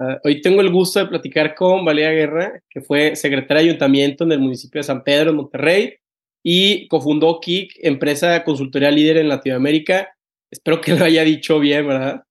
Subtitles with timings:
[0.00, 4.24] Uh, hoy tengo el gusto de platicar con Valeria Guerra, que fue secretaria de ayuntamiento
[4.24, 5.94] en el municipio de San Pedro, en Monterrey,
[6.42, 10.16] y cofundó KIK, empresa de consultoría líder en Latinoamérica.
[10.50, 12.22] Espero que lo haya dicho bien, ¿verdad?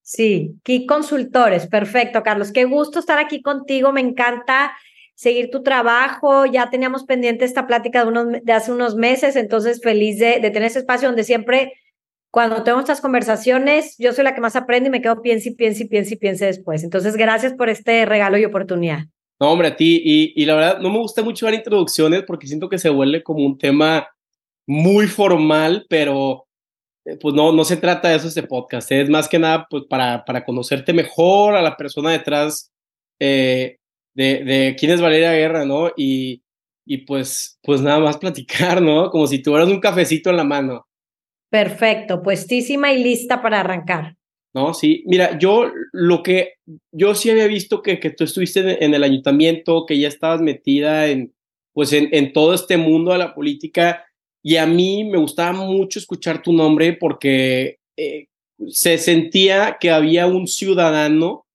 [0.00, 2.52] Sí, KIK Consultores, perfecto, Carlos.
[2.52, 4.74] Qué gusto estar aquí contigo, me encanta
[5.14, 6.46] seguir tu trabajo.
[6.46, 10.50] Ya teníamos pendiente esta plática de, unos, de hace unos meses, entonces feliz de, de
[10.50, 11.74] tener ese espacio donde siempre
[12.30, 15.54] cuando tengo estas conversaciones, yo soy la que más aprende y me quedo piense y
[15.54, 16.84] piense y piense y piense después.
[16.84, 19.06] Entonces, gracias por este regalo y oportunidad.
[19.40, 20.00] No, hombre, a ti.
[20.04, 23.22] Y, y la verdad, no me gusta mucho dar introducciones porque siento que se vuelve
[23.22, 24.08] como un tema
[24.66, 26.46] muy formal, pero
[27.04, 28.92] eh, pues no, no se trata de eso este podcast.
[28.92, 32.70] Es más que nada pues para, para conocerte mejor a la persona detrás
[33.18, 33.78] eh,
[34.14, 35.90] de, de quién es Valeria Guerra, ¿no?
[35.96, 36.42] Y,
[36.86, 39.10] y pues, pues nada más platicar, ¿no?
[39.10, 40.86] Como si tuvieras un cafecito en la mano.
[41.50, 44.16] Perfecto, puestísima y lista para arrancar.
[44.54, 45.04] No, sí.
[45.06, 46.54] Mira, yo lo que
[46.92, 51.08] yo sí había visto que, que tú estuviste en el ayuntamiento, que ya estabas metida
[51.08, 51.32] en,
[51.72, 54.04] pues en, en, todo este mundo de la política
[54.42, 58.26] y a mí me gustaba mucho escuchar tu nombre porque eh,
[58.68, 61.46] se sentía que había un ciudadano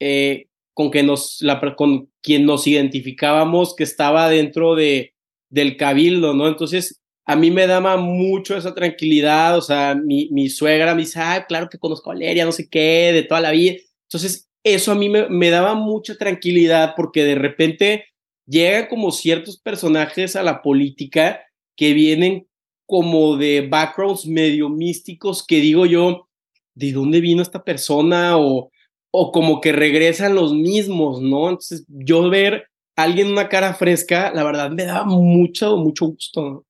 [0.00, 5.14] eh, con, que nos, la, con quien nos identificábamos que estaba dentro de,
[5.50, 6.48] del cabildo, ¿no?
[6.48, 6.99] Entonces,
[7.30, 11.46] a mí me daba mucho esa tranquilidad, o sea, mi, mi suegra me dice, ah,
[11.46, 13.76] claro que conozco a Valeria, no sé qué, de toda la vida.
[14.08, 18.06] Entonces, eso a mí me, me daba mucha tranquilidad porque de repente
[18.46, 21.42] llegan como ciertos personajes a la política
[21.76, 22.48] que vienen
[22.84, 26.26] como de backgrounds medio místicos que digo yo,
[26.74, 28.38] ¿de dónde vino esta persona?
[28.38, 28.72] O,
[29.12, 31.48] o como que regresan los mismos, ¿no?
[31.48, 32.64] Entonces, yo ver
[32.96, 36.64] a alguien una cara fresca, la verdad me daba mucho, mucho gusto.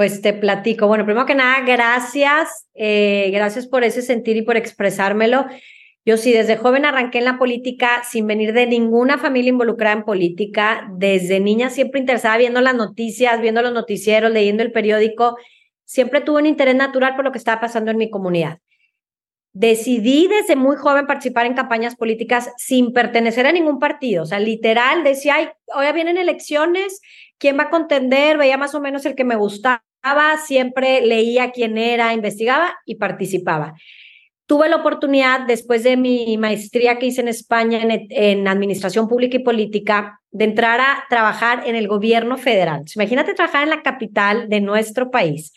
[0.00, 0.86] Pues te platico.
[0.86, 2.66] Bueno, primero que nada, gracias.
[2.72, 5.44] Eh, gracias por ese sentir y por expresármelo.
[6.06, 10.04] Yo sí, desde joven arranqué en la política sin venir de ninguna familia involucrada en
[10.04, 10.88] política.
[10.96, 15.36] Desde niña siempre interesada viendo las noticias, viendo los noticieros, leyendo el periódico.
[15.84, 18.60] Siempre tuve un interés natural por lo que estaba pasando en mi comunidad.
[19.52, 24.22] Decidí desde muy joven participar en campañas políticas sin pertenecer a ningún partido.
[24.22, 27.02] O sea, literal, decía, ay, hoy vienen elecciones,
[27.36, 28.38] ¿quién va a contender?
[28.38, 29.84] Veía más o menos el que me gustaba
[30.44, 33.74] siempre leía quién era, investigaba y participaba.
[34.46, 39.44] Tuve la oportunidad, después de mi maestría que hice en España en, Administración Pública y
[39.44, 42.82] Política, de entrar a trabajar en el gobierno federal.
[42.96, 45.52] Imagínate trabajar en la capital de nuestro país,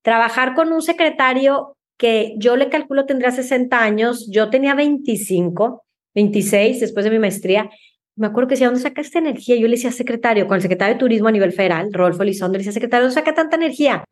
[0.00, 6.80] trabajar con un secretario que yo le calculo tendría 60 años, yo tenía 25, 26
[6.80, 7.70] después de mi maestría,
[8.16, 9.56] me acuerdo que decía, ¿dónde saca esta energía?
[9.56, 12.58] Yo le decía, secretario, con el secretario de Turismo a nivel federal, Rodolfo Elizondo, le
[12.58, 14.04] decía, secretario, ¿dónde saca tanta energía?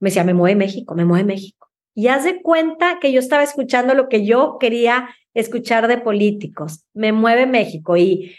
[0.00, 1.68] Me decía, me mueve México, me mueve México.
[1.94, 6.84] Y haz de cuenta que yo estaba escuchando lo que yo quería escuchar de políticos.
[6.94, 8.36] Me mueve México y,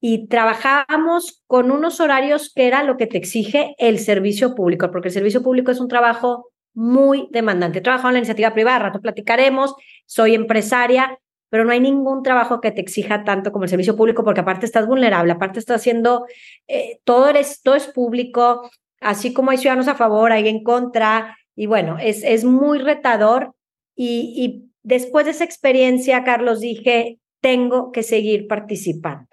[0.00, 5.08] y trabajábamos con unos horarios que era lo que te exige el servicio público, porque
[5.08, 7.78] el servicio público es un trabajo muy demandante.
[7.78, 9.74] He trabajado en la iniciativa privada, rato platicaremos,
[10.06, 11.18] soy empresaria,
[11.50, 14.64] pero no hay ningún trabajo que te exija tanto como el servicio público, porque aparte
[14.64, 16.26] estás vulnerable, aparte estás haciendo,
[16.68, 21.66] eh, todo, eres, es público, así como hay ciudadanos a favor, hay en contra, y
[21.66, 23.54] bueno, es, es muy retador.
[23.94, 29.28] Y, después de esa experiencia, Carlos, dije, tengo que seguir participando.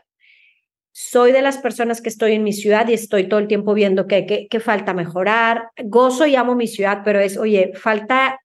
[0.91, 4.07] Soy de las personas que estoy en mi ciudad y estoy todo el tiempo viendo
[4.07, 5.69] que, que falta mejorar.
[5.85, 8.41] Gozo y amo mi ciudad, pero es, oye, falta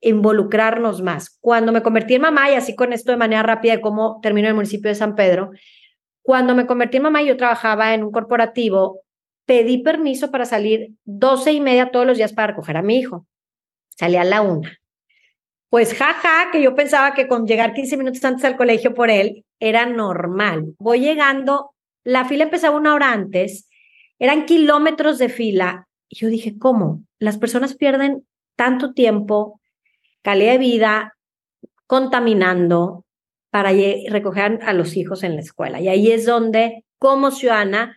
[0.00, 1.38] involucrarnos más.
[1.40, 4.46] Cuando me convertí en mamá, y así con esto de manera rápida de cómo termino
[4.46, 5.50] en el municipio de San Pedro,
[6.22, 9.02] cuando me convertí en mamá yo trabajaba en un corporativo,
[9.46, 13.26] pedí permiso para salir doce y media todos los días para recoger a mi hijo.
[13.90, 14.78] Salí a la una.
[15.70, 19.44] Pues jaja, que yo pensaba que con llegar 15 minutos antes al colegio por él
[19.60, 20.74] era normal.
[20.78, 21.74] Voy llegando,
[22.04, 23.68] la fila empezaba una hora antes,
[24.18, 25.88] eran kilómetros de fila.
[26.08, 27.02] Y yo dije, ¿cómo?
[27.18, 29.60] Las personas pierden tanto tiempo
[30.26, 31.16] calidad de vida,
[31.86, 33.04] contaminando
[33.50, 33.70] para
[34.10, 35.80] recoger a los hijos en la escuela.
[35.80, 37.96] Y ahí es donde, como ciudadana,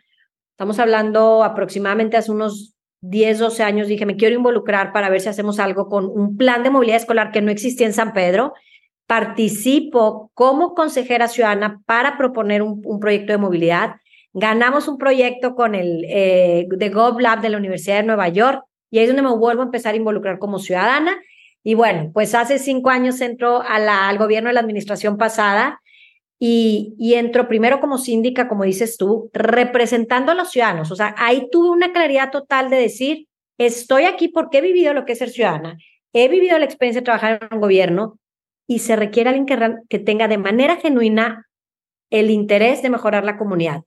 [0.51, 5.29] estamos hablando aproximadamente hace unos 10, 12 años, dije, me quiero involucrar para ver si
[5.29, 8.53] hacemos algo con un plan de movilidad escolar que no existía en San Pedro.
[9.07, 13.95] Participo como consejera ciudadana para proponer un, un proyecto de movilidad.
[14.33, 18.61] Ganamos un proyecto con el eh, de GovLab de la Universidad de Nueva York
[18.91, 21.19] y ahí es donde me vuelvo a empezar a involucrar como ciudadana
[21.69, 25.79] y bueno, pues hace cinco años entró al gobierno de la administración pasada
[26.39, 30.89] y, y entró primero como síndica, como dices tú, representando a los ciudadanos.
[30.89, 33.27] O sea, ahí tuve una claridad total de decir,
[33.59, 35.77] estoy aquí porque he vivido lo que es ser ciudadana,
[36.11, 38.17] he vivido la experiencia de trabajar en un gobierno
[38.65, 41.45] y se requiere alguien que, que tenga de manera genuina
[42.09, 43.83] el interés de mejorar la comunidad.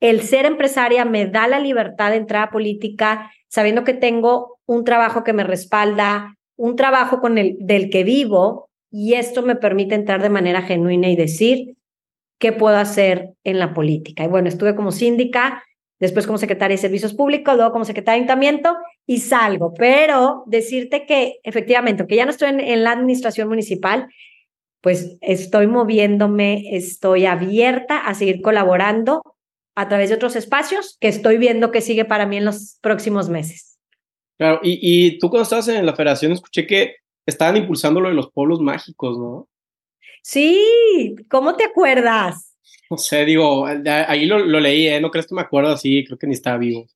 [0.00, 4.84] El ser empresaria me da la libertad de entrar a política sabiendo que tengo un
[4.84, 9.94] trabajo que me respalda, un trabajo con el del que vivo y esto me permite
[9.94, 11.76] entrar de manera genuina y decir
[12.38, 14.24] qué puedo hacer en la política.
[14.24, 15.62] Y bueno, estuve como síndica,
[15.98, 18.76] después como secretaria de Servicios Públicos, luego como secretaria de Ayuntamiento
[19.06, 19.72] y salgo.
[19.74, 24.08] Pero decirte que efectivamente, que ya no estoy en, la administración municipal,
[24.80, 29.22] pues estoy moviéndome, estoy abierta a seguir colaborando
[29.76, 33.28] a través de otros espacios que estoy viendo que sigue para mí en los próximos
[33.28, 33.77] meses.
[34.38, 36.96] Claro, y, y tú cuando estabas en la federación escuché que
[37.26, 39.48] estaban impulsando lo de los pueblos mágicos, ¿no?
[40.22, 42.56] Sí, ¿cómo te acuerdas?
[42.90, 45.00] No sé, digo, ahí lo, leí, ¿eh?
[45.00, 46.86] No crees que me acuerdo así, creo que ni estaba vivo.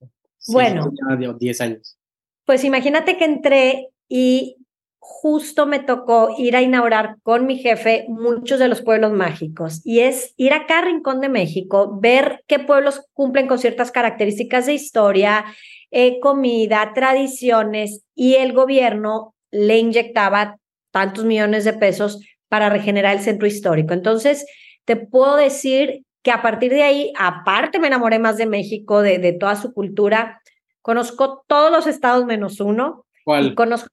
[0.48, 0.90] bueno.
[1.38, 1.98] 10 años.
[2.46, 4.56] Pues imagínate que entré y
[4.98, 10.00] justo me tocó ir a inaugurar con mi jefe muchos de los pueblos mágicos y
[10.00, 14.74] es ir a cada rincón de México, ver qué pueblos cumplen con ciertas características de
[14.74, 15.44] historia,
[15.92, 20.56] eh, comida, tradiciones y el gobierno le inyectaba
[20.90, 23.94] tantos millones de pesos para regenerar el centro histórico.
[23.94, 24.44] Entonces,
[24.84, 29.18] te puedo decir que a partir de ahí, aparte me enamoré más de México, de,
[29.18, 30.40] de toda su cultura,
[30.80, 33.04] conozco todos los estados menos uno.
[33.24, 33.54] ¿Cuál?
[33.54, 33.88] conozco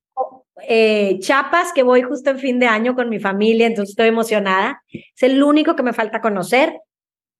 [0.68, 4.82] eh, Chiapas, que voy justo en fin de año con mi familia, entonces estoy emocionada.
[4.92, 6.80] Es el único que me falta conocer.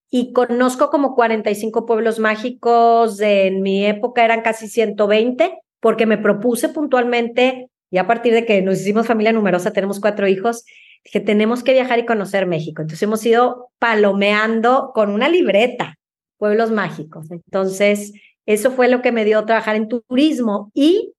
[0.10, 6.70] Y conozco como 45 pueblos mágicos, en mi época eran casi 120, porque me propuse
[6.70, 10.66] puntualmente, y a partir de que nos hicimos familia numerosa, tenemos cuatro hijos,
[11.04, 12.82] dije, tenemos que viajar y conocer México.
[12.82, 15.96] Entonces hemos ido palomeando con una libreta,
[16.38, 17.30] pueblos mágicos.
[17.32, 18.14] Entonces,
[18.46, 21.14] eso fue lo que me dio trabajar en turismo y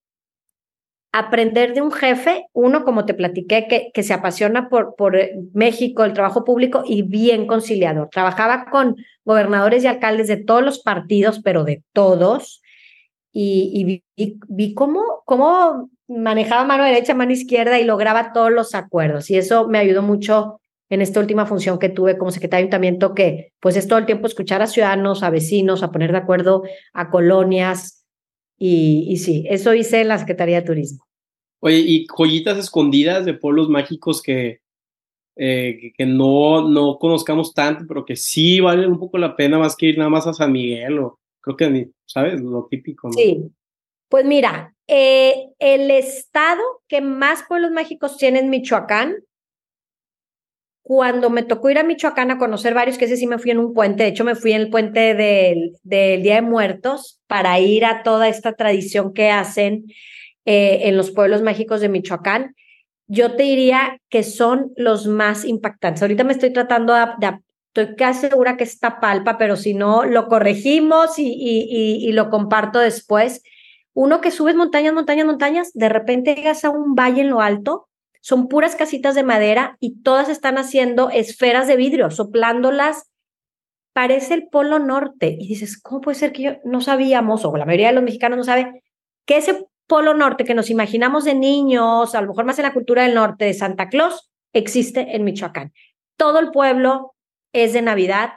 [1.12, 5.34] aprender de un jefe, uno, como te platiqué, que, que se apasiona por, por eh,
[5.52, 8.08] México, el trabajo público y bien conciliador.
[8.10, 12.62] Trabajaba con gobernadores y alcaldes de todos los partidos, pero de todos.
[13.32, 14.04] Y, vi,
[14.48, 19.30] vi, cómo, cómo manejaba mano derecha, mano izquierda y lograba todos los acuerdos.
[19.30, 23.14] Y eso me ayudó mucho en esta última función que tuve como secretario de ayuntamiento,
[23.14, 26.64] que pues es todo el tiempo escuchar a ciudadanos, a vecinos, a poner de acuerdo
[26.92, 27.99] a colonias,
[28.62, 31.06] y, sí, eso hice en la Secretaría de Turismo.
[31.60, 34.60] Oye, ¿y joyitas escondidas de pueblos mágicos que,
[35.36, 39.76] eh, que, no, no conozcamos tanto, pero que sí valen un poco la pena más
[39.76, 42.38] que ir nada más a San Miguel o creo que, ¿sabes?
[42.42, 43.14] Lo típico, ¿no?
[43.14, 43.50] Sí.
[44.10, 49.14] Pues mira, eh, el estado que más pueblos mágicos tiene es Michoacán,
[50.90, 53.60] cuando me tocó ir a Michoacán a conocer varios, que ese sí me fui en
[53.60, 57.60] un puente, de hecho me fui en el puente del, del Día de Muertos para
[57.60, 59.84] ir a toda esta tradición que hacen
[60.46, 62.56] eh, en los pueblos mágicos de Michoacán.
[63.06, 66.02] Yo te diría que son los más impactantes.
[66.02, 67.38] Ahorita me estoy tratando de,
[67.72, 72.30] estoy casi segura que está palpa, pero si no, lo corregimos y, y, y, lo
[72.30, 73.44] comparto después.
[73.92, 77.89] Uno que subes montañas, montañas, montañas, de repente llegas a un valle en lo alto
[78.20, 83.10] son puras casitas de madera y todas están haciendo esferas de vidrio, soplándolas.
[83.92, 85.36] Parece el Polo Norte.
[85.38, 88.36] Y dices, ¿cómo puede ser que yo no sabíamos, o la mayoría de los mexicanos
[88.36, 88.82] no sabe,
[89.26, 92.74] que ese Polo Norte que nos imaginamos de niños, a lo mejor más en la
[92.74, 95.72] cultura del norte de Santa Claus, existe en Michoacán?
[96.16, 97.14] Todo el pueblo
[97.52, 98.34] es de Navidad,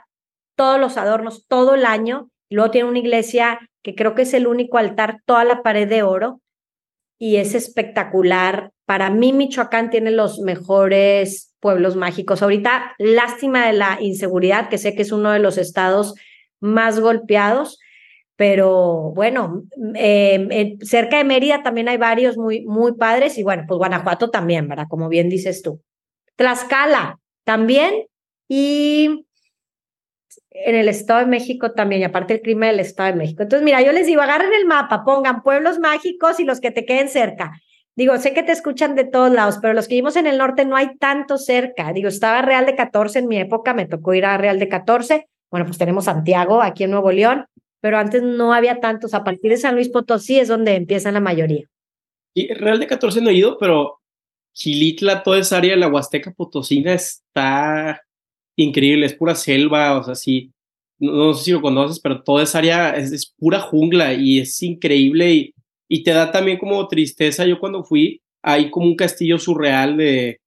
[0.56, 2.30] todos los adornos, todo el año.
[2.50, 6.02] luego tiene una iglesia que creo que es el único altar, toda la pared de
[6.02, 6.40] oro
[7.18, 8.72] y es espectacular.
[8.86, 12.42] Para mí, Michoacán tiene los mejores pueblos mágicos.
[12.42, 16.14] Ahorita, lástima de la inseguridad, que sé que es uno de los estados
[16.60, 17.78] más golpeados,
[18.36, 19.62] pero bueno,
[19.94, 24.68] em, cerca de Mérida también hay varios muy, muy padres y bueno, pues Guanajuato también,
[24.68, 24.86] ¿verdad?
[24.88, 25.80] Como bien dices tú.
[26.36, 28.06] Tlaxcala también
[28.48, 29.26] y
[30.54, 33.42] en el Estado de México también, y aparte el crimen del Estado de México.
[33.42, 36.86] Entonces, mira, yo les digo, agarren el mapa, pongan pueblos mágicos y los que te
[36.86, 37.60] queden cerca.
[37.96, 40.64] Digo, sé que te escuchan de todos lados, pero los que vivimos en el norte
[40.64, 41.92] no hay tanto cerca.
[41.92, 45.28] Digo, estaba Real de 14 en mi época, me tocó ir a Real de 14.
[45.50, 47.46] Bueno, pues tenemos Santiago aquí en Nuevo León,
[47.80, 49.12] pero antes no había tantos.
[49.14, 51.64] A partir de San Luis Potosí es donde empiezan la mayoría.
[52.32, 54.00] Y Real de 14 no he ido, pero
[54.52, 58.02] Gilitla, toda esa área de la Huasteca Potosina está
[58.56, 60.52] increíble, es pura selva, o sea, sí,
[60.98, 65.32] no, sé si lo conoces, pero toda esa área es, pura jungla y es increíble
[65.32, 65.54] y,
[65.88, 67.46] y, te da también como tristeza.
[67.46, 70.40] Yo cuando fui, hay como un castillo surreal de...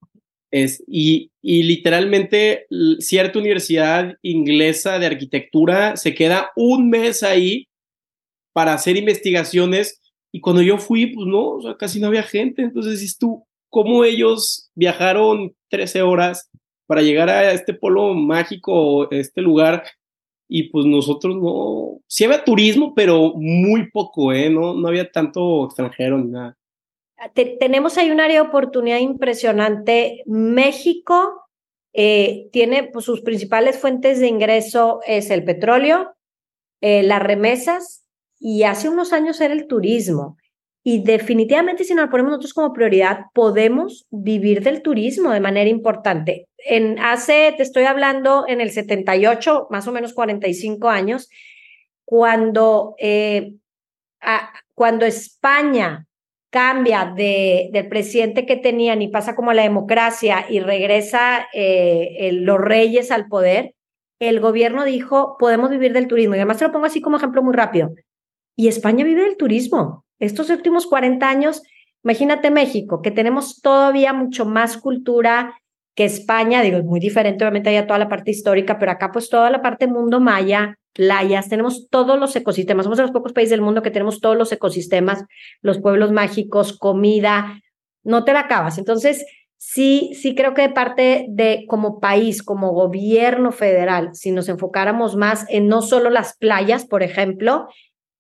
[0.50, 2.68] Es, y, y literalmente
[3.00, 7.68] cierta universidad inglesa de arquitectura se queda un mes ahí
[8.54, 10.00] para hacer investigaciones
[10.32, 13.46] y cuando yo fui, pues no, o sea, casi no había gente, entonces dices tú,
[13.70, 16.50] cómo ellos viajaron 13 horas
[16.88, 19.84] para llegar a este polo mágico, este lugar,
[20.48, 24.50] y pues nosotros no, sí había turismo, pero muy poco, ¿eh?
[24.50, 26.58] No, no había tanto extranjero ni nada.
[27.60, 30.24] tenemos ahí un área de oportunidad impresionante.
[30.26, 31.48] México
[31.94, 36.16] eh, tiene pues, sus principales fuentes de ingreso es el petróleo,
[36.80, 38.06] eh, las remesas
[38.40, 40.38] y hace unos años era el turismo.
[40.90, 46.48] Y definitivamente si nos ponemos nosotros como prioridad, podemos vivir del turismo de manera importante.
[46.60, 51.30] En hace, te estoy hablando, en el 78, más o menos 45 años,
[52.06, 53.56] cuando, eh,
[54.76, 56.08] cuando España
[56.52, 62.30] cambia de, del presidente que tenían y pasa como a la democracia y regresa eh,
[62.32, 63.74] los reyes al poder,
[64.20, 66.36] el gobierno dijo, podemos vivir del turismo.
[66.36, 67.90] Y además te lo pongo así como ejemplo muy rápido.
[68.56, 70.07] Y España vive del turismo.
[70.20, 71.62] Estos últimos 40 años,
[72.04, 75.60] imagínate México, que tenemos todavía mucho más cultura
[75.96, 79.30] que España, digo, es muy diferente, obviamente hay toda la parte histórica, pero acá pues
[79.30, 83.52] toda la parte mundo maya, playas, tenemos todos los ecosistemas, somos de los pocos países
[83.52, 85.26] del mundo que tenemos todos los ecosistemas,
[85.62, 87.62] los pueblos mágicos, comida,
[88.04, 88.78] no te la acabas.
[88.78, 89.26] Entonces,
[89.58, 95.16] sí, sí creo que de parte de como país, como gobierno federal, si nos enfocáramos
[95.16, 97.68] más en no solo las playas, por ejemplo,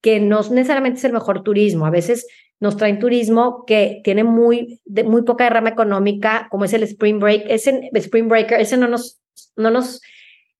[0.07, 2.27] que no necesariamente es el mejor turismo, a veces
[2.61, 7.43] nos traen turismo que tiene muy, muy poca derrama económica, como es el Spring Break,
[7.49, 9.19] ese Spring Breaker, ese no nos,
[9.57, 9.99] no nos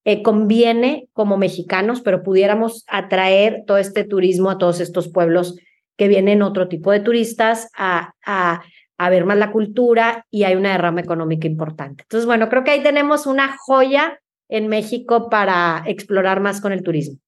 [0.04, 5.56] eh, conviene como mexicanos, pero pudiéramos atraer todo este turismo a todos estos pueblos
[5.96, 8.64] que vienen otro tipo de turistas a, a,
[8.98, 12.04] a ver más la cultura y hay una derrama económica importante.
[12.04, 16.84] Entonces, bueno, creo que ahí tenemos una joya en México para explorar más con el
[16.84, 17.22] turismo.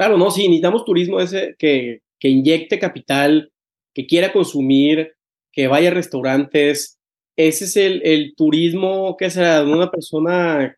[0.00, 3.52] Claro, no, sí, necesitamos turismo ese que, que inyecte capital,
[3.92, 5.12] que quiera consumir,
[5.52, 6.98] que vaya a restaurantes.
[7.36, 10.74] Ese es el, el turismo que será de una persona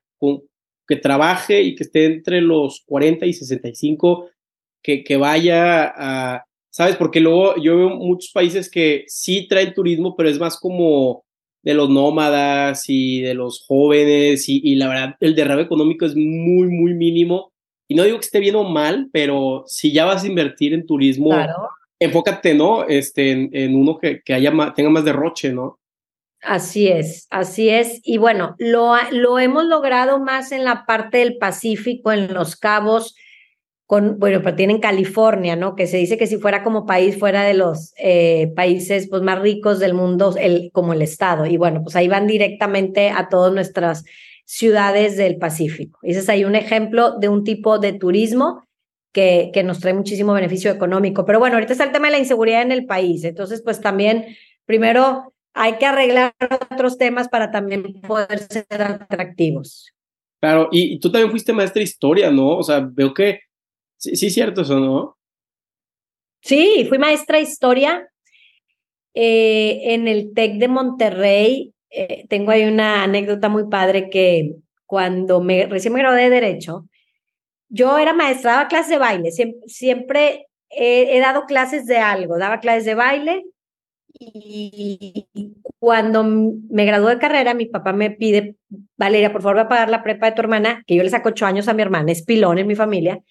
[0.89, 4.29] que trabaje y que esté entre los 40 y 65,
[4.83, 6.97] que, que vaya a, ¿sabes?
[6.97, 11.23] Porque luego yo veo muchos países que sí traen turismo, pero es más como
[11.63, 16.17] de los nómadas y de los jóvenes y, y la verdad el derrame económico es
[16.17, 17.52] muy, muy mínimo
[17.93, 20.87] y no digo que esté bien o mal, pero si ya vas a invertir en
[20.87, 21.31] turismo,
[22.01, 22.85] enfócate, ¿no?
[22.89, 25.79] Este, en, uno que, que haya tenga más derroche, ¿no?
[26.41, 28.01] Así es, así es.
[28.03, 33.15] Y bueno, lo, lo hemos logrado más en la parte del Pacífico, en los cabos,
[33.85, 35.77] con, bueno, pero tienen California, ¿no?
[35.77, 39.39] Que se dice que si fuera como país, fuera de los eh, países pues, más
[39.39, 41.45] ricos del mundo, el, como el Estado.
[41.45, 44.07] Y bueno, pues ahí van directamente a todas nuestras
[44.53, 45.99] ciudades del Pacífico.
[46.03, 48.69] Ese es ahí un ejemplo de un tipo de turismo
[49.11, 51.25] que, que nos trae muchísimo beneficio económico.
[51.25, 53.25] Pero bueno, ahorita está el tema de la inseguridad en el país.
[53.25, 56.35] Entonces, pues también, primero, hay que arreglar
[56.71, 59.91] otros temas para también poder ser atractivos.
[60.39, 62.59] Claro, y, tú también fuiste maestra de historia, ¿no?
[62.59, 63.41] O sea, veo que
[63.97, 65.17] sí, sí es cierto eso, ¿no?
[66.43, 68.07] Sí, fui maestra de historia
[69.15, 74.57] eh, en el TEC de Monterrey eh, tengo ahí una anécdota muy padre que
[74.87, 76.87] cuando me, recién me gradué de Derecho,
[77.69, 79.31] yo era maestra, daba clases de baile,
[79.67, 83.45] siempre, he, dado clases de algo, daba clases de baile
[84.19, 85.27] y,
[85.79, 88.57] cuando me gradué de carrera, mi papá me pide,
[88.97, 91.31] Valeria, por favor, va a pagar la prepa de tu hermana, que yo le saco
[91.31, 93.23] ocho años a mi hermana, es pilón en mi familia.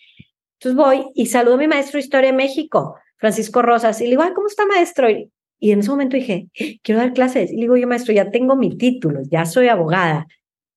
[0.59, 4.11] Entonces voy y saludo a mi maestro de Historia de México, Francisco Rosas, y le
[4.11, 5.09] digo, Ay, ¿cómo está maestro?
[5.09, 5.31] Y
[5.69, 6.47] en ese momento dije,
[6.81, 7.51] quiero dar clases.
[7.51, 10.25] Y le digo, yo maestro, ya tengo mi título, ya soy abogada.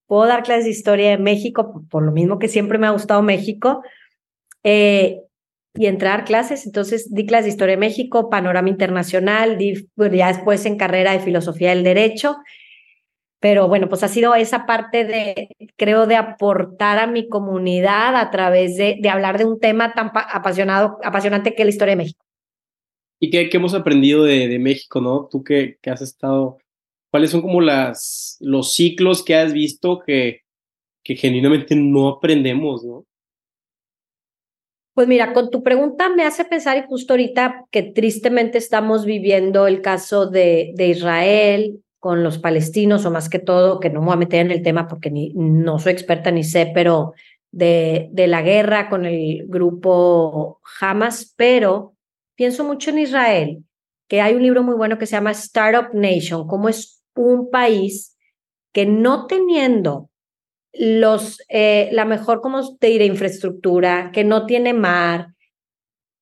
[0.07, 3.23] Puedo dar clases de historia de México, por, lo mismo que siempre me ha gustado
[3.23, 3.83] México.
[4.63, 5.21] Eh,
[5.75, 6.67] y entrar clases.
[6.67, 11.21] Entonces di clases de historia de México, panorama internacional, di, ya después en carrera de
[11.21, 12.37] filosofía del derecho.
[13.41, 18.31] Pero bueno, pues ha sido esa parte de, creo, de aportar a mi comunidad a
[18.31, 21.97] través de, de hablar de un tema tan apasionado, apasionante que es la historia de
[21.97, 22.25] México.
[23.21, 25.29] ¿Y qué, hemos aprendido de, México, no?
[25.31, 26.59] Tú que, has estado,
[27.11, 30.43] ¿cuáles son como las, los ciclos que has visto que,
[31.03, 33.05] que genuinamente no aprendemos, no?
[34.95, 39.67] Pues mira, con tu pregunta me hace pensar, y justo ahorita que tristemente estamos viviendo
[39.67, 44.07] el caso de, de Israel con los palestinos, o más que todo, que no me
[44.07, 47.13] voy a meter en el tema porque ni, no soy experta ni sé, pero
[47.51, 51.94] de, de la guerra con el grupo Hamas, pero
[52.35, 53.65] pienso mucho en Israel,
[54.09, 58.17] que hay un libro muy bueno que se llama Startup Nation, como es un país
[58.73, 60.11] que no teniendo
[60.73, 65.29] los, eh, la mejor, como te diré, infraestructura, que no tiene mar,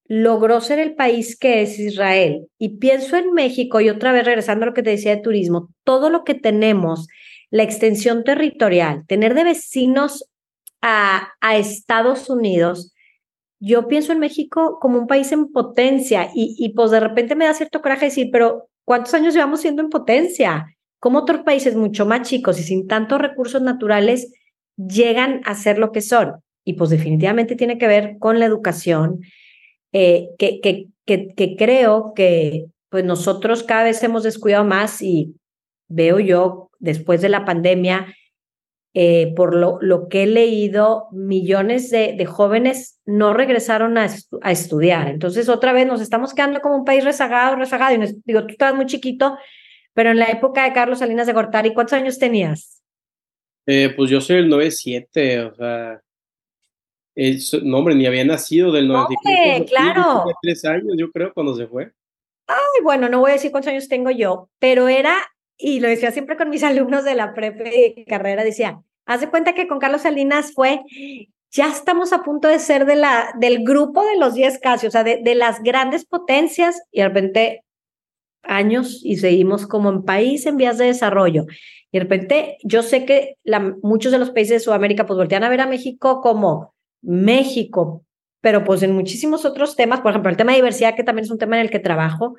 [0.07, 2.47] logró ser el país que es Israel.
[2.59, 5.71] Y pienso en México, y otra vez regresando a lo que te decía de turismo,
[5.85, 7.09] todo lo que tenemos,
[7.51, 10.29] la extensión territorial, tener de vecinos
[10.83, 12.92] a, a Estados Unidos,
[13.65, 17.55] yo pienso en México como un país en potencia y, pues de repente me da
[17.55, 20.67] cierto coraje decir, pero ¿cuántos años llevamos siendo en potencia?
[20.99, 24.33] ¿Cómo otros países mucho más chicos y sin tantos recursos naturales
[24.77, 26.43] llegan a ser lo que son?
[26.65, 29.21] Y pues definitivamente tiene que ver con la educación,
[29.93, 35.37] eh, que, que, que, creo que pues nosotros cada vez hemos descuidado más y
[35.87, 38.13] veo yo después de la pandemia,
[38.95, 44.09] eh, por lo, lo, que he leído, millones de, de jóvenes no regresaron a,
[44.43, 45.09] a, estudiar.
[45.09, 47.95] Entonces, otra vez nos estamos quedando como un país rezagado, rezagado.
[47.95, 49.39] Y digo, tú estabas muy chiquito,
[49.95, 52.83] pero en la época de Carlos Salinas de Gortari, ¿cuántos años tenías?
[53.67, 56.03] Eh, pues yo soy el 97, o sea,
[57.63, 59.67] no, hombre, ni había nacido del 94.
[59.67, 60.25] claro.
[60.41, 61.93] Tres años, yo creo, cuando se fue.
[62.47, 65.17] Ay, bueno, no voy a decir cuántos años tengo yo, pero era,
[65.57, 69.55] y lo decía siempre con mis alumnos de la prepe carrera, decía, haz de cuenta
[69.55, 70.81] que con Carlos Salinas fue,
[71.51, 74.91] ya estamos a punto de ser de la, del grupo de los 10 casi, o
[74.91, 77.65] sea, de, de las grandes potencias, y de repente
[78.43, 81.47] años y seguimos como en país en vías de desarrollo.
[81.91, 85.45] Y de repente yo sé que la, muchos de los países de Sudamérica pues voltean
[85.45, 88.05] a ver a México como México,
[88.41, 91.31] pero pues en muchísimos otros temas, por ejemplo, el tema de diversidad, que también es
[91.31, 92.37] un tema en el que trabajo,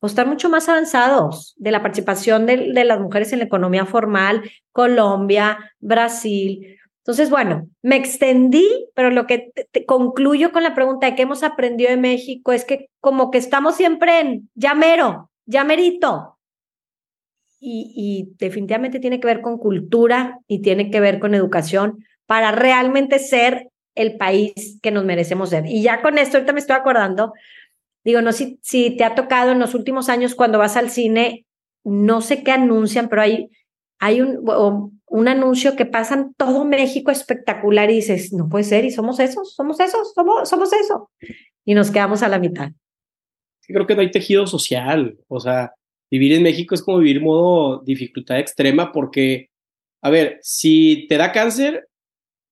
[0.00, 4.42] pues están mucho más avanzados de la participación de, las mujeres en la economía formal,
[4.72, 6.78] Colombia, Brasil.
[6.98, 9.52] Entonces, bueno, me extendí, pero lo que
[9.86, 13.76] concluyo con la pregunta de qué hemos aprendido de México es que como que estamos
[13.76, 16.38] siempre en llamero, llamerito.
[17.60, 22.52] Y, y definitivamente tiene que ver con cultura y tiene que ver con educación para
[22.52, 25.66] realmente ser el país que nos merecemos ser.
[25.66, 27.32] Y ya con esto, ahorita me estoy acordando,
[28.04, 31.46] digo, no si, si te ha tocado en los últimos años cuando vas al cine,
[31.84, 33.50] no sé qué anuncian, pero hay,
[33.98, 38.90] hay un, un anuncio que pasan todo México espectacular y dices, no puede ser, y
[38.90, 41.10] somos esos, somos esos, somos, somos eso.
[41.64, 42.70] Y nos quedamos a la mitad.
[43.66, 45.72] Creo que no hay tejido social, o sea,
[46.10, 49.50] vivir en México es como vivir modo dificultad extrema porque,
[50.00, 51.88] a ver, si te da cáncer,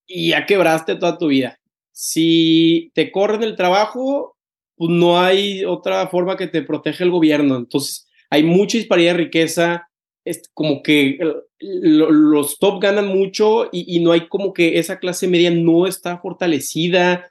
[0.06, 1.58] y ya quebraste toda tu vida.
[1.92, 4.35] Si te corren el trabajo,
[4.76, 7.56] pues no hay otra forma que te proteja el gobierno.
[7.56, 9.88] Entonces, hay mucha disparidad de riqueza,
[10.24, 11.18] es como que
[11.58, 16.18] los top ganan mucho y, y, no hay como que esa clase media no está
[16.18, 17.30] fortalecida,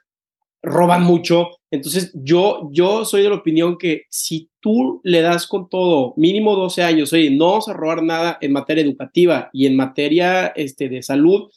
[0.62, 1.50] roban mucho.
[1.70, 6.56] Entonces, yo, yo soy de la opinión que si tú le das con todo, mínimo
[6.56, 10.88] 12 años, oye, no vamos a robar nada en materia educativa y en materia este,
[10.88, 11.50] de salud,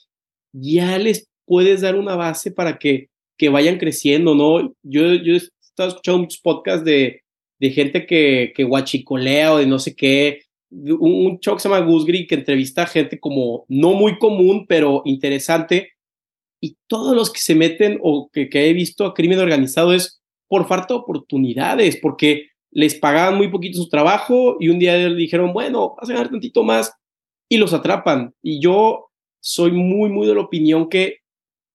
[0.51, 4.73] ya les puedes dar una base para que, que vayan creciendo, ¿no?
[4.83, 5.35] Yo, yo
[5.83, 7.23] he estado escuchando muchos podcasts de,
[7.59, 10.41] de gente que, que guachicolea o de no sé qué.
[10.71, 14.65] Un, un show que se llama Gusgri que entrevista a gente como no muy común,
[14.67, 15.93] pero interesante.
[16.61, 20.21] Y todos los que se meten o que, que he visto a crimen organizado es
[20.47, 25.15] por falta de oportunidades, porque les pagaban muy poquito su trabajo y un día le
[25.15, 26.93] dijeron, bueno, vas a ganar tantito más
[27.47, 28.33] y los atrapan.
[28.41, 29.09] Y yo
[29.41, 31.19] soy muy, muy de la opinión que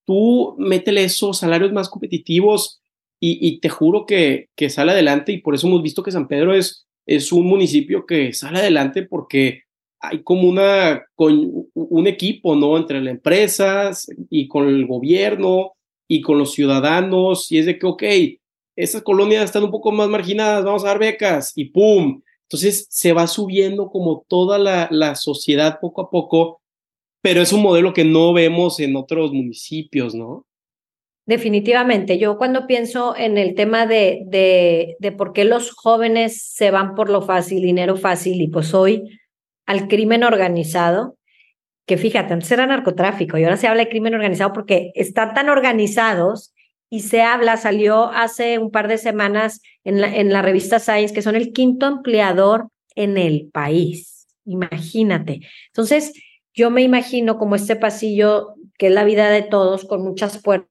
[0.06, 2.82] tú métele esos salarios más competitivos
[3.26, 6.54] y, te juro que, que sale adelante y por eso hemos visto que San Pedro
[6.54, 9.62] es, es un municipio que sale adelante porque
[10.00, 12.76] hay como una, con un equipo, ¿no?
[12.76, 15.72] Entre las empresas y con el gobierno
[16.06, 18.02] y con los ciudadanos y es de que, ok,
[18.76, 22.20] esas colonias están un poco más marginadas, vamos a dar becas y ¡pum!
[22.42, 26.60] Entonces se va subiendo como toda la, la sociedad poco a poco
[27.24, 30.44] pero es un modelo que no vemos en otros municipios, ¿no?
[31.26, 32.18] Definitivamente.
[32.18, 36.94] Yo cuando pienso en el tema de, de, de por qué los jóvenes se van
[36.94, 39.18] por lo fácil, dinero fácil, y pues hoy
[39.66, 41.16] al crimen organizado,
[41.86, 45.48] que fíjate, antes era narcotráfico y ahora se habla de crimen organizado porque están tan
[45.48, 46.54] organizados
[46.90, 51.14] y se habla, salió hace un par de semanas en la, en la revista Science,
[51.14, 54.28] que son el quinto empleador en el país.
[54.44, 55.40] Imagínate.
[55.68, 56.12] Entonces,
[56.52, 60.68] yo me imagino como este pasillo que es la vida de todos con muchas puertas,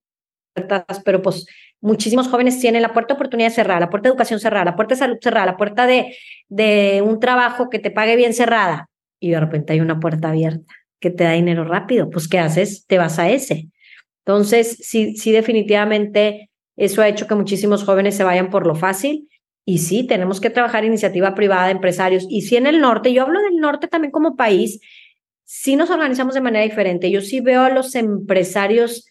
[1.03, 1.45] pero pues
[1.81, 4.95] muchísimos jóvenes tienen la puerta de oportunidad cerrada, la puerta de educación cerrada, la puerta
[4.95, 6.15] de salud cerrada, la puerta de,
[6.49, 8.89] de un trabajo que te pague bien cerrada
[9.19, 12.09] y de repente hay una puerta abierta que te da dinero rápido.
[12.09, 12.85] Pues ¿qué haces?
[12.87, 13.69] Te vas a ese.
[14.25, 19.29] Entonces, sí, sí, definitivamente eso ha hecho que muchísimos jóvenes se vayan por lo fácil.
[19.65, 22.25] Y sí, tenemos que trabajar iniciativa privada, empresarios.
[22.29, 24.79] Y sí en el norte, yo hablo del norte también como país,
[25.45, 27.11] sí nos organizamos de manera diferente.
[27.11, 29.05] Yo sí veo a los empresarios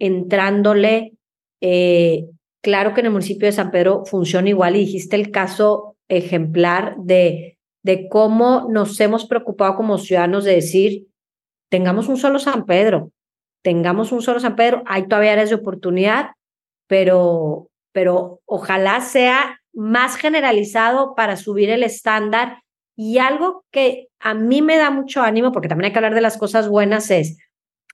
[0.00, 1.12] entrándole,
[1.60, 2.26] eh,
[2.60, 6.96] claro que en el municipio de San Pedro funciona igual y dijiste el caso ejemplar
[6.98, 11.06] de, de cómo nos hemos preocupado como ciudadanos de decir,
[11.70, 13.12] tengamos un solo San Pedro,
[13.62, 16.30] tengamos un solo San Pedro, hay todavía áreas de oportunidad,
[16.88, 22.58] pero, pero ojalá sea más generalizado para subir el estándar.
[22.96, 26.20] Y algo que a mí me da mucho ánimo, porque también hay que hablar de
[26.20, 27.38] las cosas buenas, es,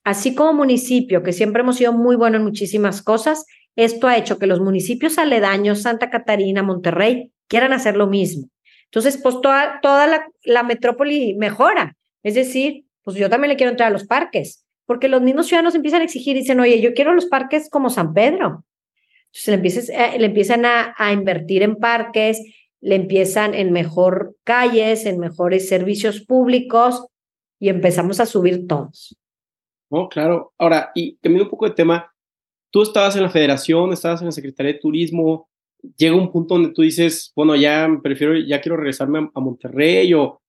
[0.07, 4.39] así como municipio, que siempre hemos sido muy buenos en muchísimas cosas, esto ha hecho
[4.39, 8.47] que los municipios aledaños, Santa Catarina, Monterrey, quieran hacer lo mismo.
[8.85, 11.97] Entonces, pues toda, toda la, metrópoli mejora.
[12.23, 15.75] Es decir, pues yo también le quiero entrar a los parques, porque los mismos ciudadanos
[15.75, 18.63] empiezan a exigir y dicen, oye, yo quiero los parques como San Pedro.
[19.25, 22.41] Entonces le, empiezas, eh, empiezan a, a, invertir en parques,
[22.79, 27.07] le empiezan en mejor calles, en mejores servicios públicos
[27.59, 29.17] y empezamos a subir todos.
[29.89, 30.53] Oh, claro.
[30.57, 32.11] Ahora, y cambiando un poco de tema,
[32.71, 35.49] tú estabas en la federación, estabas en la Secretaría de Turismo,
[35.95, 40.41] llega un punto donde tú dices, bueno, ya prefiero, ya quiero regresarme a, Monterrey o,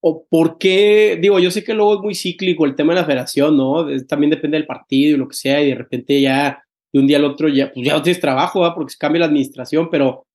[0.00, 3.06] o por qué, digo, yo sé que luego es muy cíclico el tema de la
[3.06, 3.86] federación, ¿no?
[4.06, 7.16] También depende del partido y lo que sea, y de repente ya de un día
[7.16, 8.74] al otro ya, pues ya no tienes trabajo, ¿verdad?
[8.74, 10.26] Porque se cambia la administración, pero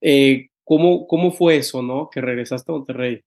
[0.00, 2.08] eh, ¿cómo, ¿cómo fue eso, no?
[2.10, 3.22] Que regresaste a Monterrey.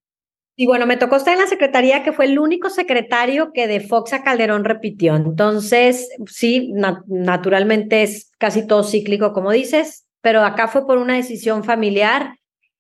[0.62, 3.80] Y bueno, me tocó estar en la secretaría, que fue el único secretario que de
[3.80, 5.16] Fox a Calderón repitió.
[5.16, 6.74] Entonces, sí,
[7.08, 12.36] naturalmente es casi todo cíclico, como dices, pero acá fue por una decisión familiar.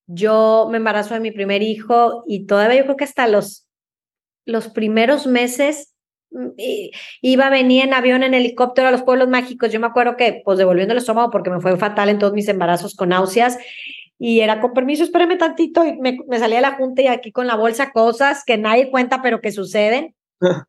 [0.07, 3.65] Yo me embarazo de mi primer hijo y todavía yo creo que hasta los,
[4.43, 5.95] los primeros meses
[6.31, 6.49] mm,
[7.21, 9.71] iba, venía en avión, en helicóptero a los pueblos mágicos.
[9.71, 12.49] Yo me acuerdo que, pues devolviendo el estómago porque me fue fatal en todos mis
[12.49, 13.57] embarazos con náuseas
[14.19, 17.31] y era con permiso, espérame tantito, y me, me salía a la junta y aquí
[17.31, 20.13] con la bolsa cosas que nadie cuenta, pero que suceden.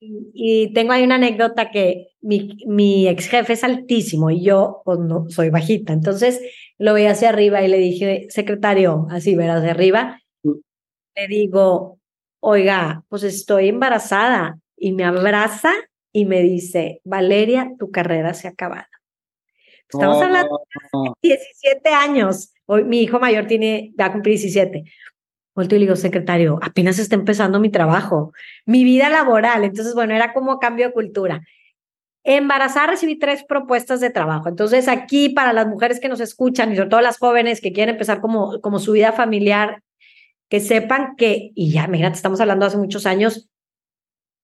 [0.00, 4.80] y, y, tengo ahí una anécdota que mi, mi ex jefe es altísimo y yo
[4.86, 5.92] pues, no soy bajita.
[5.92, 6.40] Entonces
[6.78, 10.52] lo veía hacia arriba y le dije, secretario, así verás de arriba, mm.
[11.14, 11.98] le digo,
[12.40, 14.58] oiga, pues estoy embarazada.
[14.80, 15.72] Y me abraza
[16.12, 18.86] y me dice, Valeria, tu carrera se ha acabado.
[19.88, 20.60] Estamos hablando
[20.92, 22.52] de 17 años.
[22.70, 24.84] Hoy mi hijo mayor tiene, va a cumplir 17.
[25.54, 28.32] Vuelto y le digo, secretario, apenas está empezando mi trabajo,
[28.66, 29.64] mi vida laboral.
[29.64, 31.40] Entonces, bueno, era como cambio de cultura.
[32.24, 34.50] Embarazada recibí tres propuestas de trabajo.
[34.50, 37.94] Entonces, aquí para las mujeres que nos escuchan y sobre todo las jóvenes que quieren
[37.94, 39.82] empezar como, como su vida familiar,
[40.50, 43.48] que sepan que, y ya, mira, estamos hablando hace muchos años,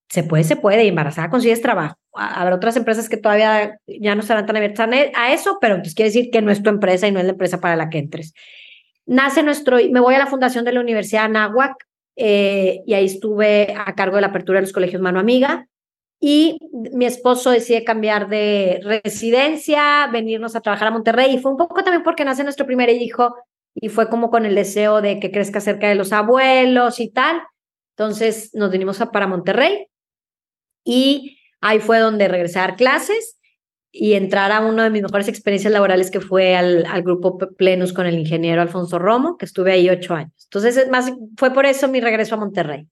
[0.08, 1.96] se puede, se puede, y embarazada consigues trabajo.
[2.12, 6.10] Habrá otras empresas que todavía ya no estarán tan abiertas a eso, pero entonces quiere
[6.10, 8.32] decir que no es tu empresa y no es la empresa para la que entres.
[9.06, 11.74] Nace nuestro, me voy a la fundación de la Universidad Anáhuac
[12.16, 15.66] eh, y ahí estuve a cargo de la apertura de los colegios Mano Amiga
[16.20, 21.56] y mi esposo decide cambiar de residencia, venirnos a trabajar a Monterrey y fue un
[21.58, 23.34] poco también porque nace nuestro primer hijo
[23.74, 27.42] y fue como con el deseo de que crezca cerca de los abuelos y tal.
[27.96, 29.88] Entonces nos vinimos a, para Monterrey
[30.84, 33.38] y ahí fue donde regresé a dar clases
[33.90, 37.92] y entrar a una de mis mejores experiencias laborales que fue al, al grupo Plenus
[37.92, 40.32] con el ingeniero Alfonso Romo, que estuve ahí ocho años.
[40.44, 42.86] Entonces, más, fue por eso mi regreso a Monterrey.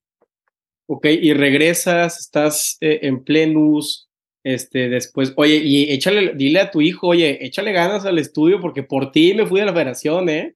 [0.85, 4.09] Ok, y regresas, estás eh, en Plenus,
[4.43, 8.83] este, después, oye, y échale, dile a tu hijo, oye, échale ganas al estudio porque
[8.83, 10.55] por ti me fui a la federación, ¿eh?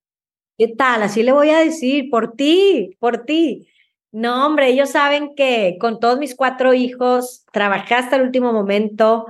[0.58, 1.04] ¿Qué tal?
[1.04, 3.68] Así le voy a decir, por ti, por ti.
[4.12, 9.26] No, hombre, ellos saben que con todos mis cuatro hijos trabajé hasta el último momento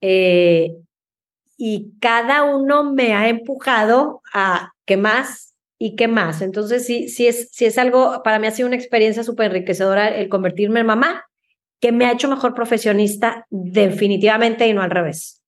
[0.00, 0.76] eh,
[1.56, 6.42] y cada uno me ha empujado a qué más y qué más.
[6.42, 10.08] Entonces, sí, sí es, sí es algo, para mí ha sido una experiencia súper enriquecedora
[10.08, 11.24] el convertirme en mamá,
[11.80, 15.40] que me ha hecho mejor profesionista definitivamente y no al revés.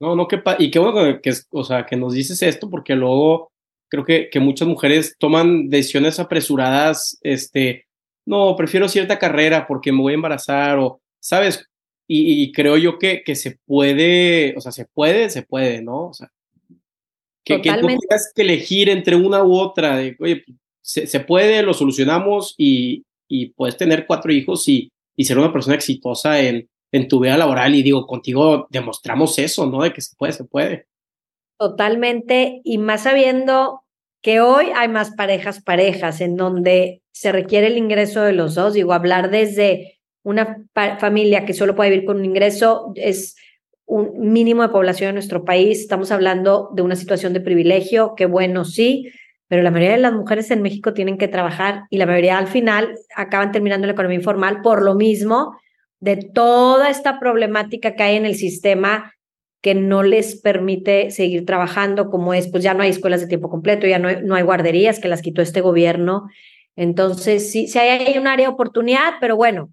[0.00, 3.50] No, no, que y qué bueno que, o sea, que nos dices esto porque luego
[3.88, 7.87] creo que, que muchas mujeres toman decisiones apresuradas, este,
[8.28, 11.64] no, prefiero cierta carrera porque me voy a embarazar o, ¿sabes?
[12.10, 16.08] Y, creo yo que, que se puede, o sea, se puede, se puede, ¿no?
[16.08, 16.30] O sea,
[17.44, 20.42] que, que no tengas que elegir entre una u otra, de, oye,
[20.80, 25.52] se, se puede, lo solucionamos y, y, puedes tener cuatro hijos y, y ser una
[25.52, 27.74] persona exitosa en, en tu vida laboral.
[27.74, 29.82] Y digo, contigo demostramos eso, ¿no?
[29.82, 30.86] De que se puede, se puede.
[31.58, 33.82] Totalmente, y más sabiendo
[34.22, 38.74] que hoy hay más parejas, parejas, en donde se requiere el ingreso de los dos.
[38.74, 40.64] Digo, hablar desde una
[40.98, 43.36] familia que solo puede vivir con un ingreso es
[43.86, 45.80] un mínimo de población en nuestro país.
[45.80, 49.10] Estamos hablando de una situación de privilegio, que bueno, sí,
[49.48, 52.48] pero la mayoría de las mujeres en México tienen que trabajar y la mayoría al
[52.48, 55.56] final acaban terminando la economía informal por lo mismo
[56.00, 59.14] de toda esta problemática que hay en el sistema
[59.60, 63.50] que no les permite seguir trabajando, como es, pues ya no hay escuelas de tiempo
[63.50, 66.28] completo, ya no hay, no hay guarderías que las quitó este gobierno.
[66.76, 69.72] Entonces, sí, sí hay, un área de oportunidad, pero bueno,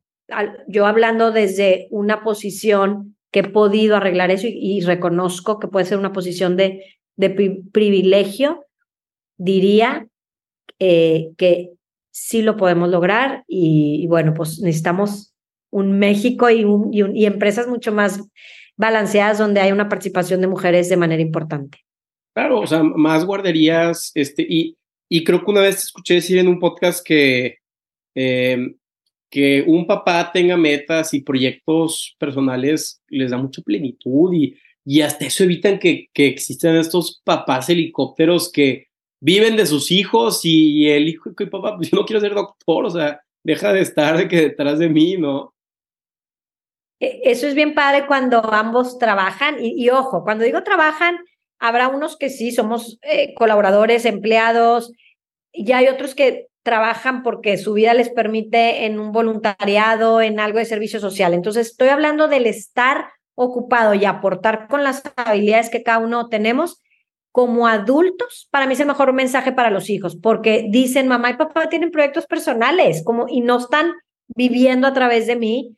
[0.67, 5.99] yo hablando desde una posición que he podido arreglar eso y, reconozco que puede ser
[5.99, 6.83] una posición de,
[7.15, 7.29] de
[7.71, 8.65] privilegio,
[9.37, 10.07] diría
[10.79, 11.73] eh, que
[12.11, 15.35] sí lo podemos lograr y, bueno, pues necesitamos
[15.69, 18.21] un México y, y, empresas mucho más
[18.77, 21.79] balanceadas donde hay una participación de mujeres de manera importante.
[22.33, 24.77] Claro, o sea, más guarderías, este, y,
[25.09, 27.59] y creo que una vez escuché decir en un podcast que,
[28.13, 28.75] em,
[29.29, 35.25] que un papá tenga metas y proyectos personales les da mucha plenitud y, y hasta
[35.25, 38.87] eso evitan que, que existan estos papás helicópteros que
[39.25, 42.85] viven de sus hijos y, el hijo y papá, pues yo no quiero ser doctor,
[42.85, 45.54] o sea, deja de estar de que detrás de mí, ¿no?
[46.99, 51.17] E, eso es bien padre cuando ambos trabajan y, ojo, cuando digo trabajan,
[51.59, 54.91] habrá unos que sí, somos eh, colaboradores, empleados,
[55.51, 60.59] y hay otros que trabajan porque su vida les permite en un voluntariado, en algo
[60.59, 61.33] de servicio social.
[61.33, 66.81] Entonces, estoy hablando del estar ocupado y aportar con las habilidades que cada uno tenemos
[67.35, 71.33] como adultos, para mí es el mejor mensaje para los hijos, porque dicen, mamá y
[71.33, 73.91] papá tienen proyectos personales como, y no están
[74.33, 75.75] viviendo a través de mí.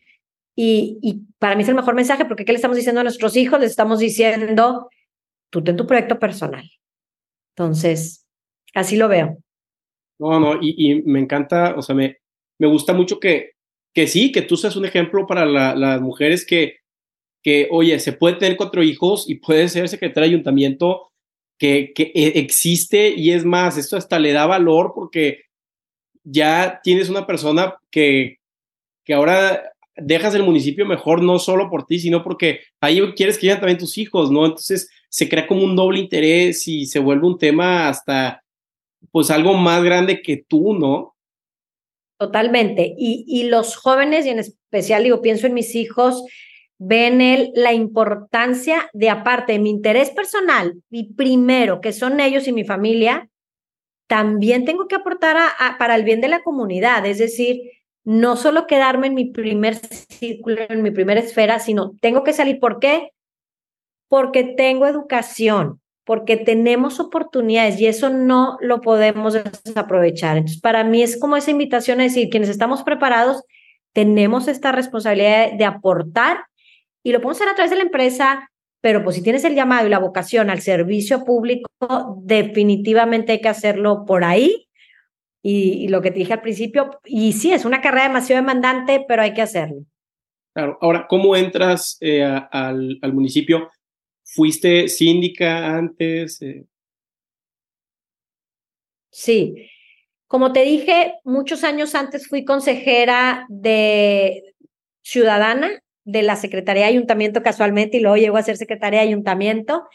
[0.60, 3.38] Y, y para mí es el mejor mensaje, porque ¿qué le estamos diciendo a nuestros
[3.38, 3.60] hijos?
[3.60, 4.90] Les estamos diciendo,
[5.52, 6.68] tú ten tu proyecto personal.
[7.56, 8.26] Entonces,
[8.74, 9.38] así lo veo.
[10.20, 12.18] No, no, y, y me encanta, o sea, me,
[12.58, 13.52] me gusta mucho que,
[13.94, 16.78] que sí, que tú seas un ejemplo para las mujeres que,
[17.44, 21.12] que, oye, se puede tener cuatro hijos y puede ser secretaria de ayuntamiento
[21.60, 25.44] que, e, existe y es más, esto hasta le da valor porque
[26.24, 28.40] ya tienes una persona que,
[29.06, 33.48] que ahora dejas el municipio mejor no solo por ti, sino porque ahí quieres que
[33.48, 34.46] lleguen también tus hijos, ¿no?
[34.46, 38.44] Entonces se crea como un doble interés y se vuelve un tema hasta,
[39.12, 41.16] pues algo más grande que tú, ¿no?
[42.20, 42.96] Totalmente.
[42.98, 46.24] Y, y los jóvenes, y en especial, digo, pienso en mis hijos,
[46.80, 52.48] ven él la importancia de, aparte de mi interés personal y primero, que son ellos
[52.48, 53.30] y mi familia,
[54.08, 55.38] también tengo que aportar
[55.78, 57.62] para el bien de la comunidad, es decir,
[58.08, 62.58] no solo quedarme en mi primer círculo, en mi primera esfera, sino tengo que salir.
[62.58, 63.12] ¿Por qué?
[64.08, 70.38] Porque tengo educación, porque tenemos oportunidades y eso no lo podemos desaprovechar.
[70.38, 73.44] Entonces, para mí es como esa invitación a decir, quienes estamos preparados,
[73.92, 76.46] tenemos esta responsabilidad de aportar
[77.04, 79.86] y lo podemos hacer a través de la empresa, pero pues si tienes el llamado
[79.86, 81.68] y la vocación al servicio público,
[82.22, 84.67] definitivamente hay que hacerlo por ahí.
[85.50, 89.22] Y, lo que te dije al principio, y sí, es una carrera demasiado demandante, pero
[89.22, 89.86] hay que hacerlo.
[90.54, 93.70] Claro, ahora, ¿cómo entras eh, al, al, municipio?
[94.26, 96.42] ¿Fuiste síndica antes?
[96.42, 96.66] Eh?
[99.10, 99.70] Sí,
[100.28, 104.54] como te dije, muchos años antes fui consejera de
[105.02, 109.88] ciudadana de la Secretaría de Ayuntamiento casualmente y luego llegó a ser Secretaría de Ayuntamiento.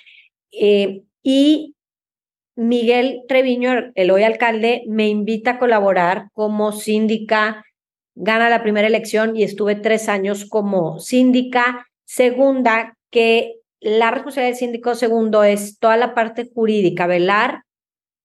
[0.51, 1.75] Eh, y
[2.55, 7.65] Miguel Treviño, el hoy alcalde, me invita a colaborar como síndica,
[8.15, 11.87] gana la primera elección y estuve tres años como síndica.
[12.05, 17.63] Segunda, que la responsabilidad del síndico segundo es toda la parte jurídica, velar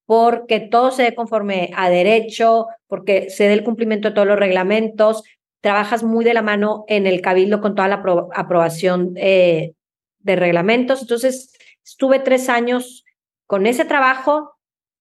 [0.06, 4.40] porque todo se dé conforme a derecho, porque se dé el cumplimiento de todos los
[4.40, 5.24] reglamentos,
[5.62, 8.02] trabajas muy de la mano en el cabildo con toda la
[8.34, 9.74] aprobación eh,
[10.20, 11.02] de reglamentos.
[11.02, 11.52] Entonces,
[11.84, 13.04] estuve tres años
[13.48, 14.54] con ese trabajo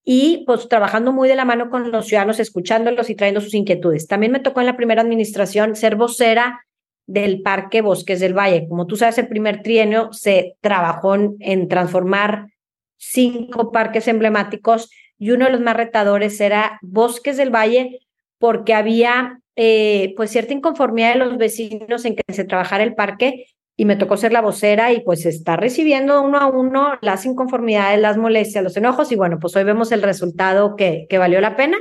[0.05, 4.07] y pues trabajando muy de la mano con los ciudadanos, escuchándolos y trayendo sus inquietudes.
[4.07, 6.65] También me tocó en la primera administración ser vocera
[7.07, 8.67] del Parque Bosques del Valle.
[8.69, 12.47] Como tú sabes, el primer trienio se trabajó en transformar
[12.97, 18.01] cinco parques emblemáticos y uno de los más retadores era Bosques del Valle
[18.39, 23.47] porque había eh, pues cierta inconformidad de los vecinos en que se trabajara el parque
[23.77, 28.01] y me tocó ser la vocera y pues está recibiendo uno a uno las inconformidades,
[28.01, 31.57] las molestias, los enojos y bueno, pues hoy vemos el resultado que, que valió la
[31.57, 31.77] pena.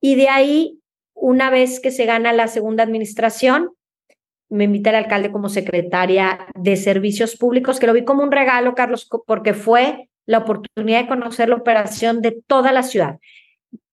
[0.00, 0.80] Y de ahí,
[1.14, 3.70] una vez que se gana la segunda administración,
[4.48, 8.74] me invita el alcalde como secretaria de servicios públicos, que lo vi como un regalo,
[8.74, 13.18] Carlos, porque fue la oportunidad de conocer la operación de toda la ciudad.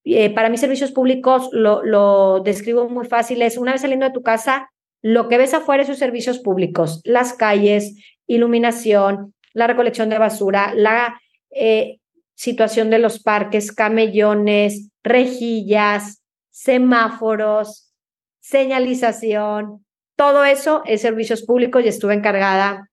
[0.04, 4.12] Eh, para mis servicios públicos lo, lo describo muy fácil, es una vez saliendo de
[4.12, 4.70] tu casa,
[5.04, 7.94] lo que ves afuera es sus servicios públicos, las calles,
[8.26, 11.98] iluminación, la recolección de basura, la eh,
[12.34, 17.92] situación de los parques, camellones, rejillas, semáforos,
[18.40, 19.84] señalización,
[20.16, 21.84] todo eso es servicios públicos.
[21.84, 22.88] Y estuve encargada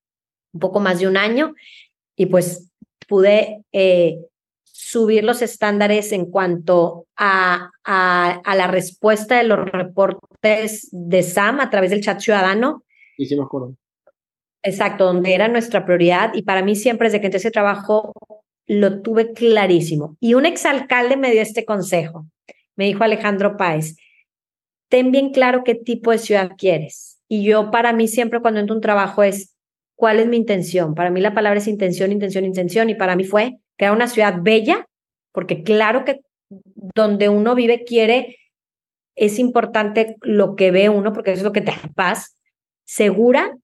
[0.52, 1.54] un poco más de un año
[2.18, 2.74] y pues
[3.08, 4.18] pude eh,
[4.66, 11.60] subir los estándares en cuanto a, a, a, la respuesta de los reportes de SAM
[11.60, 12.84] a través del chat ciudadano.
[13.18, 13.76] Sí, sí, me acuerdo.
[14.64, 18.14] Exacto, donde era nuestra prioridad y para mí siempre desde que entré ese trabajo
[18.68, 20.18] lo tuve clarísimo.
[20.20, 22.28] Y un exalcalde me dio este consejo.
[22.76, 23.96] Me dijo Alejandro Páez,
[24.88, 27.20] ten bien claro qué tipo de ciudad quieres.
[27.28, 29.56] Y yo para mí siempre cuando entro un trabajo es,
[29.96, 30.96] ¿cuál es mi intención?
[30.96, 32.90] Para mí la palabra es intención, intención, intención.
[32.90, 34.86] Y para mí fue crear una ciudad bella,
[35.32, 36.22] porque claro que
[36.96, 38.38] donde uno vive quiere,
[39.22, 42.36] es importante lo que ve uno, porque eso es lo que te da paz,
[42.86, 43.56] segura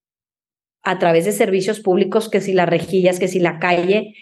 [0.84, 4.14] a través de servicios públicos, que si las rejillas, que si la calle,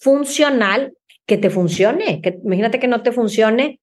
[0.00, 0.94] funcional,
[1.26, 3.78] que te funcione, que imagínate que no te funcione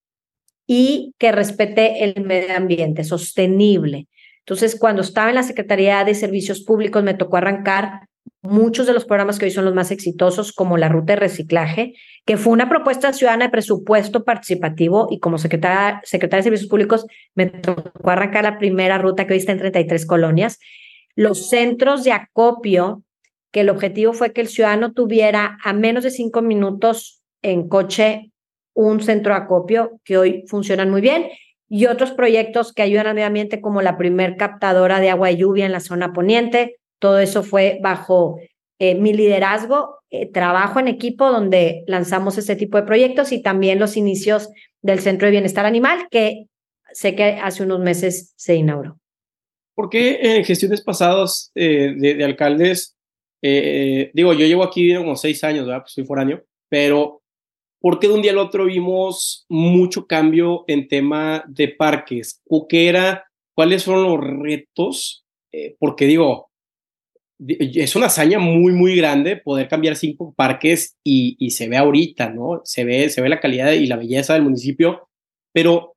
[0.66, 4.08] y que respete el medio ambiente, sostenible.
[4.40, 8.08] Entonces, cuando estaba en la Secretaría de Servicios Públicos, me tocó arrancar
[8.42, 11.94] muchos de los programas que hoy son los más exitosos, como la ruta de reciclaje,
[12.26, 17.06] que fue una propuesta ciudadana de presupuesto participativo y como secretaria, secretaria de Servicios Públicos
[17.36, 20.60] me tocó arrancar la primera ruta que hoy está en 33 colonias
[21.16, 23.04] los centros de acopio,
[23.52, 28.32] que el objetivo fue que el ciudadano tuviera a menos de cinco minutos en coche
[28.74, 31.30] un centro de acopio, que hoy funcionan muy bien,
[31.68, 35.38] y otros proyectos que ayudan al medio ambiente, como la primer captadora de agua y
[35.38, 36.80] lluvia en la zona poniente.
[37.02, 38.40] Todo eso fue bajo
[38.78, 43.80] eh, mi liderazgo, eh, trabajo en equipo donde lanzamos ese tipo de proyectos y también
[43.80, 44.50] los inicios
[44.84, 46.46] del Centro de Bienestar Animal, que
[46.94, 49.00] sé que hace unos meses se inauguró.
[49.74, 52.96] ¿Por qué en gestiones pasadas eh, de, alcaldes,
[53.42, 55.82] digo, yo llevo aquí como seis años, ¿verdad?
[55.82, 57.24] Pues soy foráneo, pero
[57.80, 62.44] ¿por qué de un día al otro vimos mucho cambio en tema de parques?
[62.70, 63.26] ¿Qué era?
[63.56, 65.26] ¿Cuáles fueron los retos?
[65.80, 66.51] Porque digo,
[67.48, 72.30] es una hazaña muy, muy grande poder cambiar cinco parques y, y, se ve ahorita,
[72.30, 72.62] ¿no?
[72.64, 75.10] Se ve, se ve la calidad y la belleza del municipio,
[75.52, 75.96] pero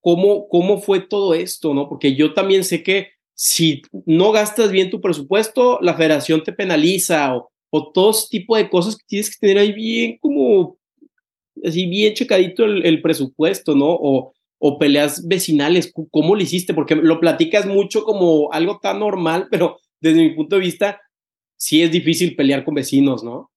[0.00, 1.88] cómo, cómo fue todo esto, ¿no?
[1.88, 7.36] Porque yo también sé que si no gastas bien tu presupuesto, la federación te penaliza
[7.36, 10.78] o, o todo ese tipo de cosas que tienes que tener ahí bien como,
[11.64, 13.88] así bien checadito el, presupuesto, ¿no?
[13.90, 16.72] O, o peleas vecinales, ¿cómo lo hiciste?
[16.72, 21.00] Porque lo platicas mucho como algo tan normal, pero desde mi punto de vista,
[21.56, 23.50] sí es difícil pelear con vecinos, ¿no?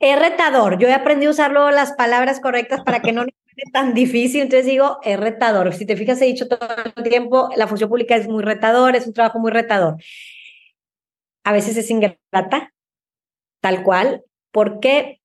[0.00, 0.78] Es retador.
[0.78, 3.24] Yo he aprendido a usar las palabras correctas para que no
[3.72, 5.72] tan difícil, entonces digo, es retador.
[5.74, 6.60] Si te fijas, he dicho todo
[6.96, 9.96] el tiempo, la función pública es muy retador, es un trabajo muy retador.
[11.44, 12.72] A veces es ingrata,
[13.60, 14.22] tal cual.
[14.52, 15.20] ¿Por qué?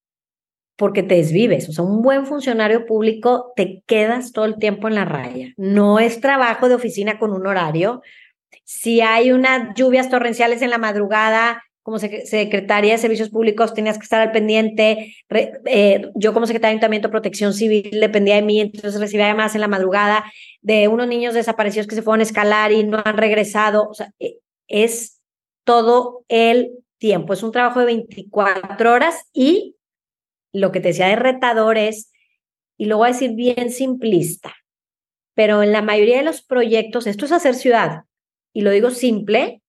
[0.78, 1.70] Porque te desvives.
[1.70, 5.54] O sea, un buen funcionario público te quedas todo el tiempo en la raya.
[5.58, 8.02] No es trabajo de oficina con un horario.
[8.64, 14.04] Si hay unas lluvias torrenciales en la madrugada, como secretaria de Servicios Públicos tenías que
[14.04, 15.16] estar al pendiente.
[15.30, 19.54] Eh, yo como secretaria de Ayuntamiento de Protección Civil dependía de mí, entonces recibía además
[19.54, 20.24] en la madrugada
[20.62, 23.90] de unos niños desaparecidos que se fueron a escalar y no han regresado.
[23.90, 24.38] O sea, e,
[24.70, 25.20] es
[25.66, 27.34] todo el tiempo.
[27.34, 29.76] Es un trabajo de 24 horas y
[30.54, 32.14] lo que te decía de retador es,
[32.78, 34.56] y lo voy a decir bien simplista,
[35.36, 38.04] pero en la mayoría de los proyectos, esto es hacer ciudad,
[38.54, 39.62] y lo digo simple,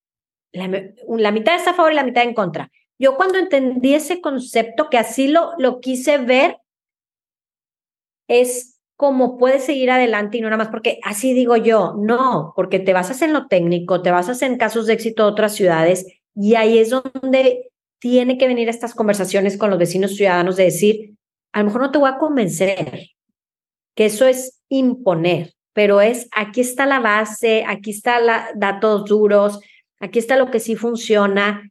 [0.52, 0.68] la,
[1.32, 2.70] mitad está a favor y la mitad en contra.
[2.98, 6.58] Yo cuando entendí ese concepto, que así lo, lo quise ver,
[8.28, 12.78] es como puedes seguir adelante y no nada más porque así digo yo, no, porque
[12.78, 16.54] te basas en lo técnico, te basas en casos de éxito de otras ciudades y
[16.54, 21.16] ahí es donde tiene que venir estas conversaciones con los vecinos ciudadanos de decir,
[21.52, 23.10] a lo mejor no te voy a convencer,
[23.96, 28.22] que eso es imponer, pero es aquí está la base, aquí están
[28.56, 29.60] datos duros,
[30.04, 31.70] Aquí está lo que sí funciona,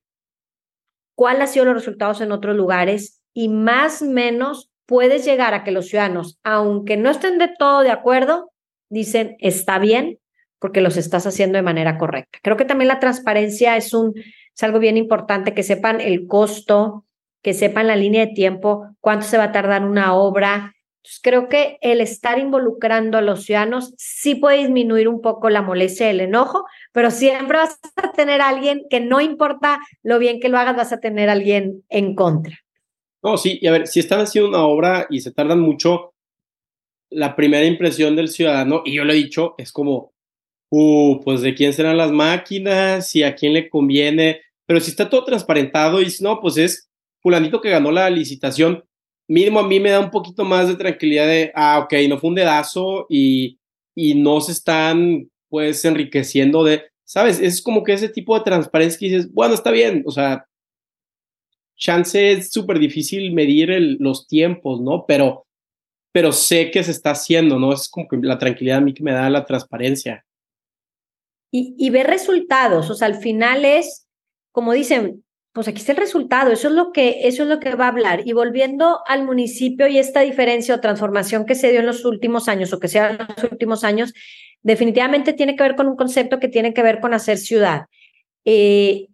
[1.16, 5.64] cuál han sido los resultados en otros lugares y más o menos puedes llegar a
[5.64, 8.52] que los ciudadanos, aunque no estén de todo de acuerdo,
[8.90, 10.18] dicen está bien
[10.58, 12.40] porque los estás haciendo de manera correcta.
[12.42, 17.06] Creo que también la transparencia es un es algo bien importante que sepan el costo,
[17.44, 20.74] que sepan la línea de tiempo, cuánto se va a tardar una obra,
[21.22, 26.08] creo que el estar involucrando a los ciudadanos sí puede disminuir un poco la molestia
[26.08, 30.50] y el enojo, pero siempre vas a tener alguien que no importa lo bien que
[30.50, 32.58] lo hagas, vas a tener alguien en contra.
[33.22, 36.14] No, sí, y a ver, si están haciendo una obra y se tardan mucho,
[37.10, 40.14] la primera impresión del ciudadano, y yo lo he dicho, es como,
[40.70, 45.10] uh, pues de quién serán las máquinas y a quién le conviene, pero si está
[45.10, 46.90] todo transparentado y no, pues es
[47.22, 48.84] fulanito que ganó la licitación,
[49.34, 52.30] mínimo a mí me da un poquito más de tranquilidad de, ah, ok, no fue
[52.30, 53.58] un dedazo y,
[53.96, 57.40] y no se están pues enriqueciendo de, ¿sabes?
[57.40, 60.46] Es como que ese tipo de transparencia que dices, bueno, está bien, o sea,
[61.76, 63.70] chance es súper difícil medir
[64.00, 65.06] los tiempos, ¿no?
[65.08, 65.48] Pero,
[66.12, 67.74] pero sé que se está haciendo, ¿no?
[67.74, 70.24] Es como que la tranquilidad a mí que me da la transparencia.
[71.52, 74.08] Y, y ver resultados, o sea, al final es,
[74.52, 75.24] como dicen,
[75.54, 77.90] pues aquí está el resultado, eso es lo que eso es lo que va a
[77.90, 78.24] hablar.
[78.26, 82.48] Y volviendo al municipio y esta diferencia o transformación que se dio en los últimos
[82.50, 84.14] años o que se en los últimos años,
[84.64, 87.84] definitivamente tiene que ver con un concepto que tiene que ver con hacer ciudad.
[88.46, 89.08] Eh,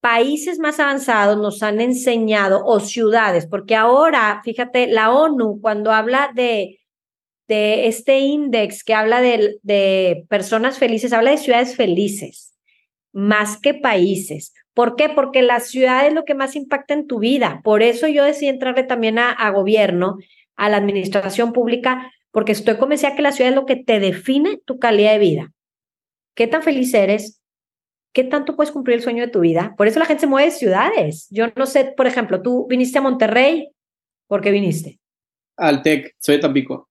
[0.00, 6.30] países más avanzados nos han enseñado, o ciudades, porque ahora, fíjate, la ONU cuando habla
[6.34, 6.78] de,
[7.48, 12.54] de este índice que habla de, de personas felices, habla de ciudades felices,
[13.12, 14.52] más que países.
[14.74, 15.08] ¿Por qué?
[15.08, 17.60] Porque la ciudad es lo que más impacta en tu vida.
[17.62, 20.18] Por eso yo decidí entrarle también a, gobierno,
[20.56, 24.60] a la administración pública, porque estoy convencida que la ciudad es lo que te define
[24.64, 25.52] tu calidad de vida.
[26.34, 27.40] ¿Qué tan feliz eres?
[28.12, 29.74] ¿Qué tanto puedes cumplir el sueño de tu vida?
[29.76, 31.28] Por eso la gente se mueve de ciudades.
[31.30, 33.70] Yo no sé, por ejemplo, tú viniste a Monterrey,
[34.26, 34.98] ¿por qué viniste?
[35.56, 36.88] Al TEC, soy de Tampico.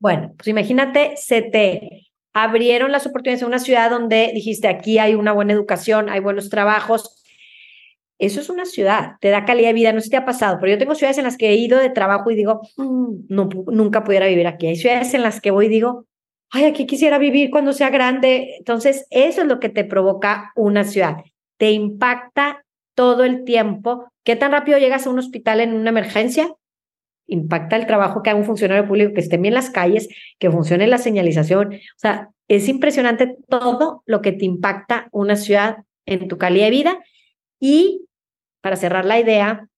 [0.00, 2.03] Bueno, pues imagínate, se te
[2.34, 6.50] abrieron las oportunidades en una ciudad donde dijiste, aquí hay una buena educación, hay buenos
[6.50, 7.22] trabajos.
[8.18, 10.58] Eso es una ciudad, te da calidad de vida, no sé si te ha pasado,
[10.60, 13.48] pero yo tengo ciudades en las que he ido de trabajo y digo, mm, no,
[13.68, 14.66] nunca pudiera vivir aquí.
[14.66, 16.06] Hay ciudades en las que voy y digo,
[16.50, 18.56] ay, aquí quisiera vivir cuando sea grande.
[18.58, 21.16] Entonces, eso es lo que te provoca una ciudad.
[21.56, 22.64] Te impacta
[22.94, 24.08] todo el tiempo.
[24.24, 26.54] ¿Qué tan rápido llegas a un hospital en una emergencia?
[27.26, 30.08] Impacta el trabajo que haga un funcionario público, que esté bien en las calles,
[30.38, 31.74] que funcione la señalización.
[31.74, 36.70] O sea, es impresionante todo lo que te impacta una ciudad en tu calidad de
[36.70, 36.98] vida.
[37.60, 38.06] Y
[38.62, 39.68] para cerrar la idea,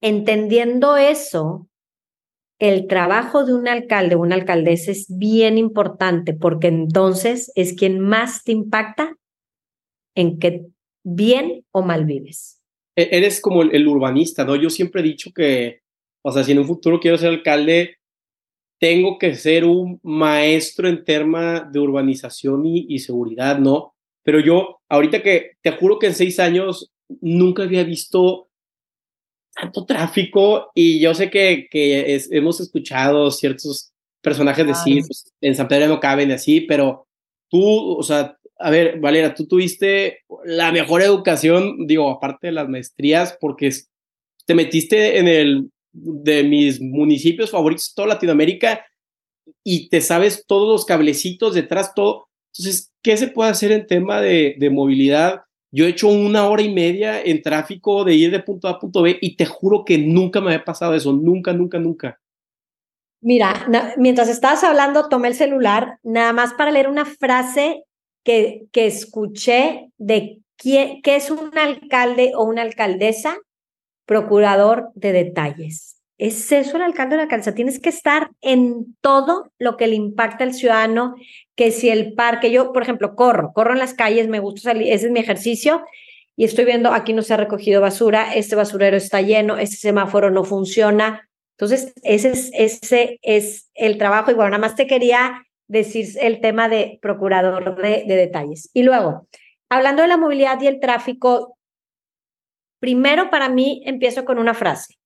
[0.00, 1.68] entendiendo eso,
[2.58, 7.98] el trabajo de un alcalde o una alcaldesa es bien importante porque entonces es quien
[7.98, 9.16] más te impacta
[10.14, 10.66] en que
[11.02, 12.60] bien o mal vives.
[12.96, 14.54] E-, eres como el, el urbanista, ¿no?
[14.56, 15.81] Yo siempre he dicho que
[16.22, 17.96] o sea, si en un futuro quiero ser alcalde,
[18.78, 23.94] tengo que ser un maestro en tema de urbanización y, seguridad, ¿no?
[24.24, 28.48] Pero yo, ahorita que te juro que en seis años nunca había visto
[29.54, 35.68] tanto tráfico y yo sé que, que hemos escuchado ciertos personajes decir, pues, en San
[35.68, 37.06] Pedro no caben y así, pero
[37.50, 42.68] tú, o sea, a ver, Valera, tú tuviste la mejor educación, digo, aparte de las
[42.68, 43.70] maestrías, porque
[44.46, 48.84] te metiste en el de mis municipios favoritos de toda Latinoamérica
[49.64, 52.28] y te sabes todos los cablecitos detrás, todo.
[52.52, 55.42] Entonces, ¿qué se puede hacer en tema de, movilidad?
[55.70, 58.78] Yo he hecho una hora y media en tráfico de ir de punto A a
[58.78, 62.20] punto B y te juro que nunca me había pasado eso, nunca, nunca, nunca.
[63.22, 67.84] Mira, mientras estabas hablando, tomé el celular nada más para leer una frase
[68.24, 73.38] que, que escuché de quién, qué es un alcalde o una alcaldesa
[74.06, 76.02] procurador de detalles.
[76.18, 77.54] Es eso el alcalde de la calza.
[77.54, 81.16] Tienes que estar en todo lo que le impacta al ciudadano,
[81.56, 84.92] que si el parque, yo, por ejemplo, corro, corro en las calles, me gusta salir,
[84.92, 85.82] ese es mi ejercicio,
[86.36, 90.30] y estoy viendo, aquí no se ha recogido basura, este basurero está lleno, este semáforo
[90.30, 91.28] no funciona.
[91.56, 94.30] Entonces, ese es, ese es el trabajo.
[94.30, 98.70] Y bueno, nada más te quería decir el tema de procurador de, de detalles.
[98.72, 99.26] Y luego,
[99.68, 101.56] hablando de la movilidad y el tráfico,
[102.82, 104.98] Primero, para mí, empiezo con una frase.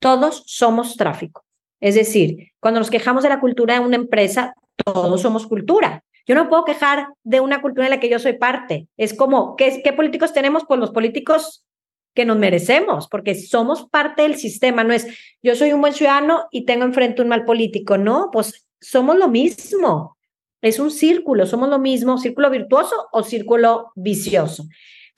[0.00, 1.44] Todos somos tráfico.
[1.80, 6.02] Es decir, cuando nos quejamos de la cultura de una empresa, todos somos cultura.
[6.26, 8.88] Yo no puedo quejar de una cultura en la que yo soy parte.
[8.96, 10.64] Es como, ¿qué, qué políticos tenemos?
[10.66, 11.66] Pues los políticos
[12.14, 14.82] que nos merecemos, porque somos parte del sistema.
[14.82, 15.08] No es,
[15.42, 17.98] yo soy un buen ciudadano y tengo enfrente un mal político.
[17.98, 20.16] No, pues somos lo mismo.
[20.62, 24.64] Es un círculo, somos lo mismo, círculo virtuoso o círculo vicioso.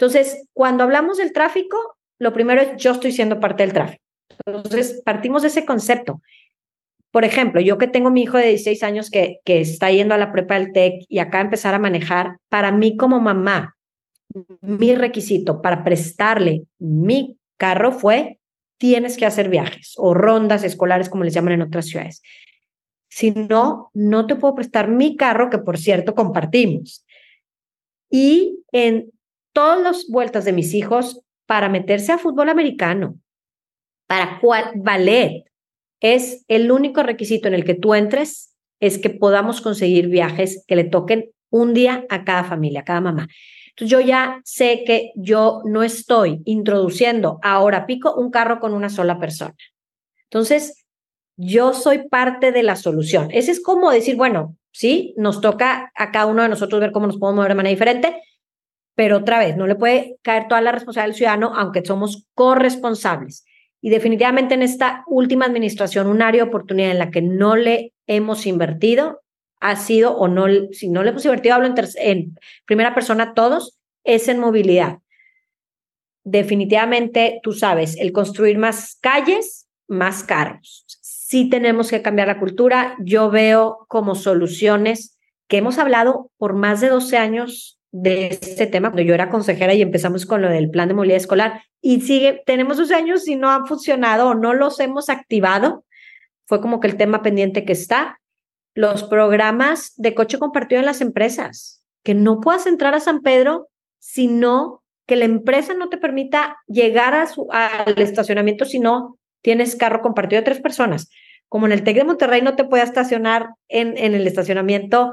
[0.01, 1.76] Entonces, cuando hablamos del tráfico,
[2.18, 4.03] lo primero es yo estoy siendo parte del tráfico.
[4.46, 6.22] Entonces, partimos de ese concepto.
[7.11, 10.18] Por ejemplo, yo que tengo mi hijo de 16 años que, que está yendo a
[10.18, 13.76] la prepa del TEC y acá empezar a manejar, para mí como mamá,
[14.62, 18.38] mi requisito para prestarle mi carro fue,
[18.78, 22.22] tienes que hacer viajes o rondas escolares, como les llaman en otras ciudades.
[23.11, 27.05] Si no, no te puedo prestar mi carro, que por cierto compartimos.
[28.09, 29.11] Y en
[29.53, 33.18] todas las vueltas de mis hijos para meterse a fútbol americano,
[34.07, 35.44] para cual, ballet.
[36.01, 40.76] Es el único requisito en el que tú entres, es que podamos conseguir viajes que
[40.76, 43.28] le toquen un día a cada familia, a cada mamá.
[43.70, 48.88] Entonces yo ya sé que yo no estoy introduciendo ahora pico un carro con una
[48.88, 49.55] sola persona.
[50.24, 50.84] Entonces,
[51.36, 53.28] yo soy parte de la solución.
[53.32, 55.14] Ese es como decir, bueno, ¿sí?
[55.16, 58.22] Nos toca a cada uno de nosotros ver cómo nos podemos mover de manera diferente,
[58.95, 63.45] pero otra vez, no le puede caer toda la responsabilidad al ciudadano, aunque somos corresponsables.
[63.80, 67.95] Y definitivamente en esta última administración, un área de oportunidad en la que no le
[68.07, 69.22] hemos invertido
[69.61, 74.28] ha sido, o no, si no le hemos invertido, hablo en, primera persona todos, es
[74.28, 74.99] en movilidad.
[76.24, 80.84] Definitivamente, tú sabes, el construir más calles, más carros.
[81.01, 82.97] Sí tenemos que cambiar la cultura.
[83.01, 85.18] Yo veo como soluciones
[85.49, 89.74] que hemos hablado por más de 12 años de este tema, cuando yo era consejera
[89.74, 93.36] y empezamos con lo del plan de movilidad escolar y sigue, tenemos 12 años y
[93.36, 95.84] no han funcionado o no los hemos activado.
[96.47, 98.20] Fue como que el tema pendiente que está.
[98.74, 103.68] Los programas de coche compartido en las empresas, que no puedas entrar a San Pedro
[103.99, 109.18] si no que la empresa no te permita llegar a su, al estacionamiento si no
[109.43, 111.11] tienes carro compartido de tres personas.
[111.49, 115.12] Como en el TEC de Monterrey no te puede estacionar en, en el estacionamiento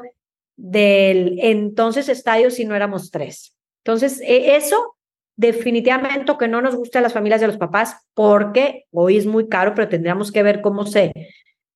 [0.58, 3.56] del entonces estadio si no éramos tres.
[3.86, 4.96] Entonces, e, eso
[5.38, 9.48] definitivamente que no nos gusta a las familias de los papás porque hoy es muy
[9.48, 11.14] caro, pero tendríamos que ver cómo se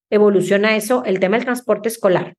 [0.09, 2.33] evoluciona eso, el tema del transporte escolar.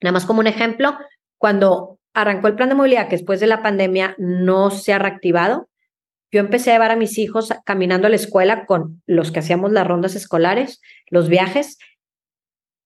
[0.00, 0.96] Nada más como un ejemplo,
[1.36, 5.68] cuando arrancó el plan de movilidad que después de la pandemia no se ha reactivado.
[6.30, 9.72] Yo empecé a llevar a mis hijos caminando a la escuela con los que hacíamos
[9.72, 10.80] las rondas escolares,
[11.10, 11.78] los viajes.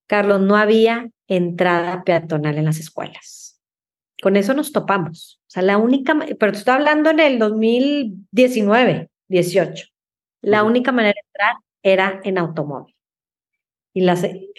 [0.06, 3.60] Carlos, no había entrada peatonal en las escuelas.
[4.22, 5.40] Con eso nos topamos.
[5.42, 9.86] O sea, la única, pero te estoy hablando en el 2019, 18.
[10.42, 12.94] La única manera de entrar era en automóvil.
[13.92, 14.50] Y las, ay,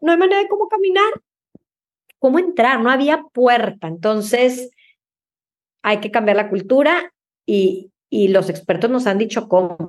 [0.00, 1.12] no hay manera de cómo caminar
[2.22, 3.88] cómo entrar, no había puerta.
[3.88, 4.70] Entonces,
[5.82, 7.12] hay que cambiar la cultura
[7.44, 9.88] y, y los expertos nos han dicho cómo.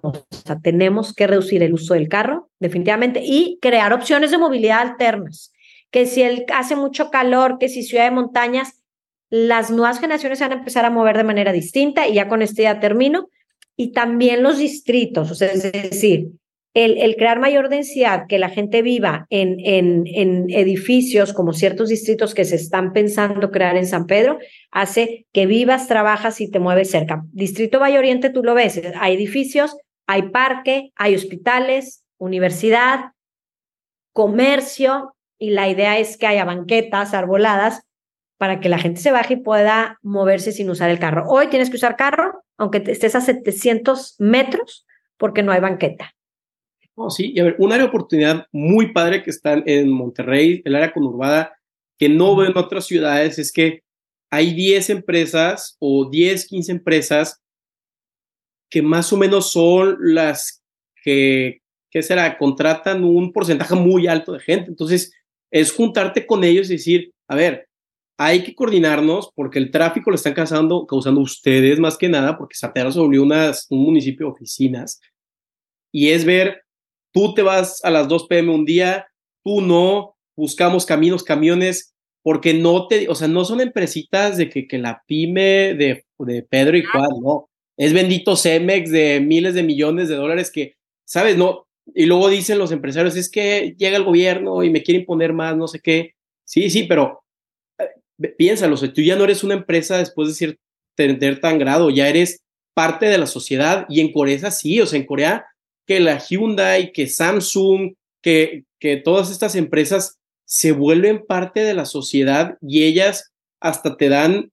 [0.62, 5.52] Tenemos que reducir el uso del carro, definitivamente, y crear opciones de movilidad alternas.
[5.92, 8.82] Que si el, hace mucho calor, que si ciudad de montañas,
[9.30, 12.64] las nuevas generaciones van a empezar a mover de manera distinta y ya con este
[12.64, 13.28] ya termino.
[13.76, 16.30] Y también los distritos, o sea, es decir,
[16.74, 22.34] el, crear mayor densidad, que la gente viva en, en, en, edificios como ciertos distritos
[22.34, 24.40] que se están pensando crear en San Pedro,
[24.72, 27.24] hace que vivas, trabajas y te mueves cerca.
[27.32, 33.12] Distrito Valle Oriente, tú lo ves, hay edificios, hay parque, hay hospitales, universidad,
[34.12, 37.82] comercio, y la idea es que haya banquetas, arboladas,
[38.38, 41.26] para que la gente se baje y pueda moverse sin usar el carro.
[41.28, 44.86] Hoy tienes que usar carro, aunque estés a 700 metros,
[45.18, 46.14] porque no hay banqueta.
[46.96, 50.62] Oh, sí, y a ver, un área de oportunidad muy padre que está en Monterrey,
[50.64, 51.58] el área conurbada,
[51.98, 53.82] que no veo en otras ciudades, es que
[54.30, 57.42] hay 10 empresas o 10, 15 empresas
[58.70, 60.64] que más o menos son las
[61.04, 62.38] que, ¿qué será?
[62.38, 64.70] Contratan un porcentaje muy alto de gente.
[64.70, 65.14] Entonces,
[65.52, 67.70] es juntarte con ellos y decir, a ver,
[68.18, 72.58] hay que coordinarnos porque el tráfico lo están causando, causando ustedes más que nada, porque
[72.58, 75.00] Zapera se volvió unas, un municipio de oficinas.
[75.92, 76.63] Y es ver
[77.14, 79.08] tú te vas a las 2 pm un día,
[79.44, 81.94] tú no, buscamos caminos, camiones,
[82.24, 86.44] porque no te, o sea, no son empresitas de que, que la pyme de, de
[86.44, 87.50] Pedro y Juan, no.
[87.78, 91.38] Es bendito Cemex de miles de millones de dólares que, ¿sabes?
[91.38, 91.68] No.
[91.94, 95.58] Y luego dicen los empresarios, es que llega el gobierno y me quiere imponer más,
[95.58, 96.14] no sé qué.
[96.46, 97.24] Sí, sí, pero
[97.78, 100.60] eh, piénsalo, tú ya no eres una empresa después de ser,
[100.96, 102.42] tener tan grado, ya eres
[102.74, 105.46] parte de la sociedad y en Corea sí, o sea, en Corea
[105.86, 111.86] que la Hyundai, que Samsung, que, que todas estas empresas se vuelven parte de la
[111.86, 114.52] sociedad y ellas hasta te dan,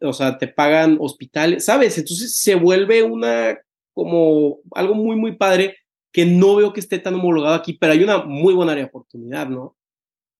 [0.00, 1.98] o sea, te pagan hospitales, ¿sabes?
[1.98, 3.58] Entonces se vuelve una
[3.92, 5.76] como algo muy, muy padre
[6.12, 8.88] que no veo que esté tan homologado aquí, pero hay una muy buena área de
[8.88, 9.76] oportunidad, ¿no?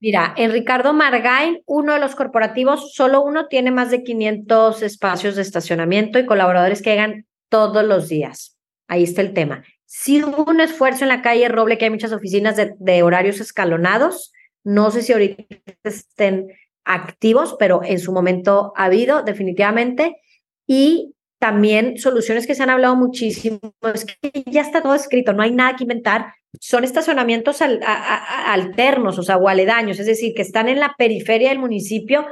[0.01, 5.37] Mira, en Ricardo Margain, uno de los corporativos, solo uno tiene más de 500 espacios
[5.37, 8.57] de estacionamiento y colaboradores que llegan todos los días.
[8.89, 9.63] Ahí está el tema.
[9.93, 14.33] Sí un esfuerzo en la calle Roble, que hay muchas oficinas de, horarios escalonados.
[14.63, 15.43] No sé si ahorita
[15.83, 16.47] estén
[16.85, 20.15] activos, pero en su momento ha habido definitivamente.
[20.65, 23.59] Y también soluciones que se han hablado muchísimo,
[23.93, 29.25] es que ya está todo escrito, no hay nada que inventar, son estacionamientos alternos, o
[29.25, 32.27] sea, o aledaños, es decir, que están en la periferia del municipio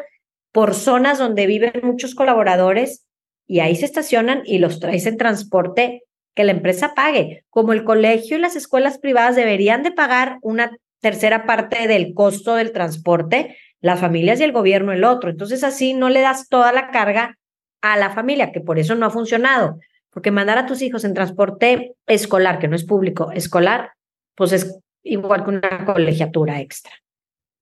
[0.53, 3.05] por zonas donde viven muchos colaboradores
[3.49, 6.05] y ahí se estacionan y los traes en transporte
[6.39, 10.71] que la empresa pague, como el colegio y las escuelas privadas deberían de pagar una
[11.01, 15.31] tercera parte del costo del transporte, las familias y el gobierno el otro.
[15.31, 17.37] Entonces así no le das toda la carga
[17.83, 19.81] a la familia, que por eso no ha funcionado,
[20.11, 23.95] porque mandar a tus hijos en transporte escolar, que no es público, escolar,
[24.37, 26.93] pues es igual que una colegiatura extra.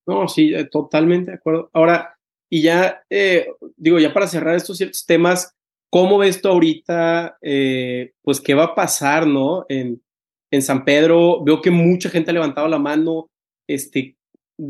[0.05, 1.71] No, sí, eh, totalmente de acuerdo.
[1.73, 2.15] Ahora,
[2.51, 5.56] y ya, eh, digo, ya para cerrar estos ciertos temas,
[5.91, 9.65] ¿cómo ves tú ahorita, eh, pues, qué va a pasar, no?
[9.69, 10.03] En,
[10.51, 13.31] en San Pedro, veo que mucha gente ha levantado la mano,
[13.69, 14.17] este,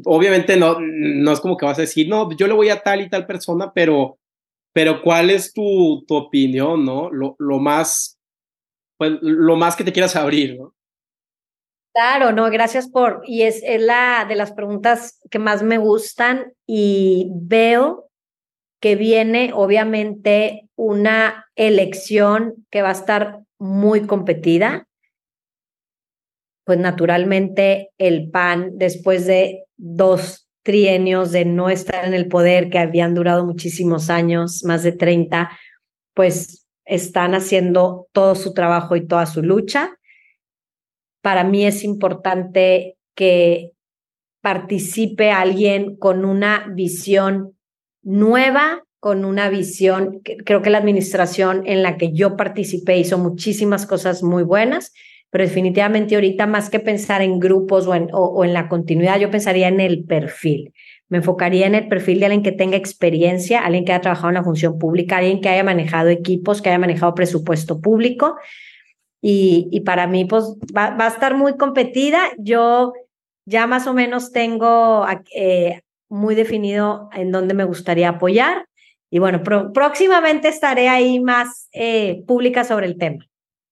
[0.05, 3.01] obviamente no, no es como que vas a decir, no, yo le voy a tal
[3.01, 4.19] y tal persona, pero,
[4.73, 7.11] pero ¿cuál es tu, tu opinión, no?
[7.11, 8.19] Lo, lo más,
[8.99, 10.75] pues, lo más que te quieras abrir, ¿no?
[11.95, 16.53] Claro, no, gracias por, y es, es la de las preguntas que más me gustan
[16.67, 18.11] y veo
[18.87, 24.87] que viene obviamente una elección que va a estar muy competida.
[26.65, 32.79] Pues naturalmente el PAN, después de dos trienios de no estar en el poder, que
[32.79, 35.51] habían durado muchísimos años, más de 30,
[36.15, 39.97] pues están haciendo todo su trabajo y toda su lucha
[41.27, 43.73] para mí es importante que
[44.41, 47.56] participe alguien con una visión
[48.07, 53.87] nueva, con una visión, creo que la administración en la que yo participé hizo muchísimas
[53.87, 54.93] cosas muy buenas,
[55.31, 59.31] pero definitivamente ahorita más que pensar en grupos o en, o en la continuidad, yo
[59.31, 60.73] pensaría en el perfil.
[61.09, 64.35] Me enfocaría en el perfil de alguien que tenga experiencia, alguien que haya trabajado en
[64.35, 68.37] la función pública, alguien que haya manejado equipos, que haya manejado presupuesto público
[69.29, 70.45] y, para mí pues
[70.77, 72.21] va, a estar muy competida.
[72.39, 72.93] Yo
[73.45, 78.67] ya más o menos tengo eh, muy definido en dónde me gustaría apoyar
[79.11, 79.43] y bueno,
[79.73, 83.25] próximamente estaré ahí más eh, pública sobre el tema.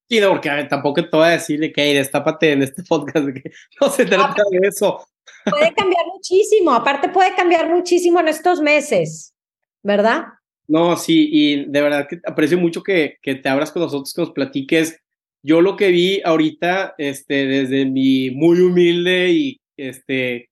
[0.08, 3.50] Sí, no, porque tampoco te voy a decir de que destápate en este podcast, que
[3.80, 5.06] no se trata de eso.
[5.44, 9.34] Puede cambiar muchísimo, aparte puede cambiar muchísimo en estos meses,
[9.82, 10.24] ¿verdad?
[10.66, 14.22] No, sí, y de verdad que aprecio mucho que, que te abras con nosotros, que
[14.22, 15.00] nos platiques
[15.42, 20.48] yo lo que vi ahorita, este, desde mi muy humilde y, este,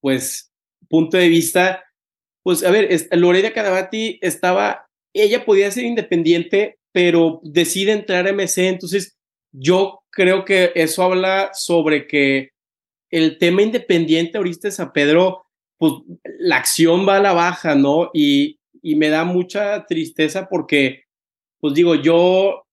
[0.00, 0.49] pues,
[0.90, 1.84] punto de vista,
[2.42, 8.68] pues, a ver, Lorena Canavati estaba, ella podía ser independiente, pero decide entrar a MC,
[8.68, 9.16] entonces
[9.52, 12.50] yo creo que eso habla sobre que
[13.10, 15.46] el tema independiente ahorita de San Pedro,
[15.78, 15.92] pues
[16.38, 18.10] la acción va a la baja, ¿no?
[18.12, 21.04] Y, y me da mucha tristeza porque,
[21.60, 22.64] pues digo, yo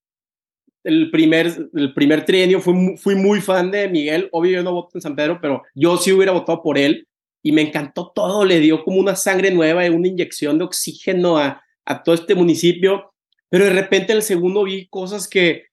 [0.83, 4.29] el primer, el primer trienio fui, fui muy fan de Miguel.
[4.31, 7.07] Obvio, yo no voto en San Pedro, pero yo sí hubiera votado por él
[7.43, 8.45] y me encantó todo.
[8.45, 12.35] Le dio como una sangre nueva y una inyección de oxígeno a, a todo este
[12.35, 13.13] municipio.
[13.49, 15.65] Pero de repente el segundo vi cosas que,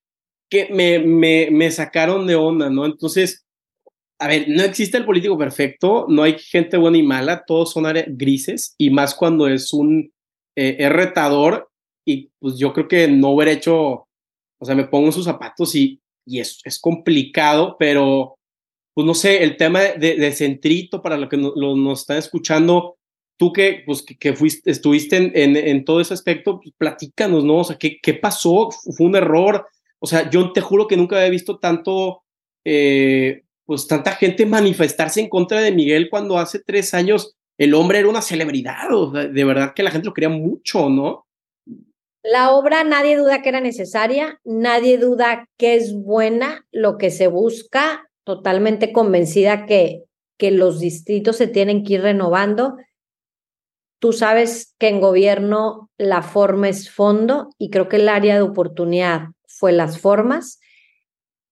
[0.51, 2.87] que me, me, me sacaron de onda, ¿no?
[2.87, 3.45] Entonces,
[4.21, 7.85] a ver, no existe el político perfecto, no hay gente buena y mala, todos son
[8.09, 10.13] grises y más cuando es un
[10.57, 11.69] eh, retador
[12.07, 14.07] y pues yo creo que no hubiera hecho
[14.65, 18.39] o sea, me pongo en sus zapatos y, y es, es complicado, pero
[18.95, 22.97] pues no sé, el tema de, de centrito para lo que nos están escuchando,
[23.37, 27.59] tú que, pues, que, fuiste, estuviste en, en, todo ese aspecto, pues, platícanos, ¿no?
[27.59, 28.71] O sea, ¿qué, ¿qué pasó?
[28.97, 29.67] ¿Fue un error?
[29.99, 32.23] O sea, yo te juro que nunca había visto tanto,
[32.65, 38.01] eh, pues tanta gente manifestarse en contra de Miguel cuando hace tres años el hombre
[38.01, 41.27] era una celebridad, de verdad que la gente lo quería mucho, ¿no?
[42.23, 47.27] La obra nadie duda que era necesaria, nadie duda que es buena, lo que se
[47.27, 50.05] busca, totalmente convencida que,
[50.37, 52.77] que los distritos se tienen que ir renovando.
[53.99, 58.43] Tú sabes que en gobierno la forma es fondo y creo que el área de
[58.43, 60.59] oportunidad fue las formas,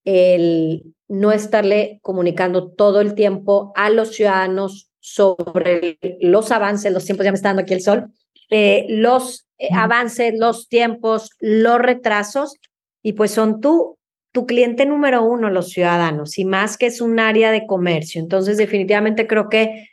[0.05, 7.25] el no estarle comunicando todo el tiempo a los ciudadanos sobre los avances, los tiempos,
[7.25, 8.13] ya me está dando aquí el sol,
[8.51, 12.55] eh, los eh, avances, los tiempos, los retrasos,
[13.03, 13.99] y pues son tú,
[14.33, 18.21] tu cliente número uno, los ciudadanos, y más que es un área de comercio.
[18.21, 19.89] Entonces, definitivamente creo que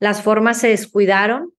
[0.00, 1.52] las formas se descuidaron.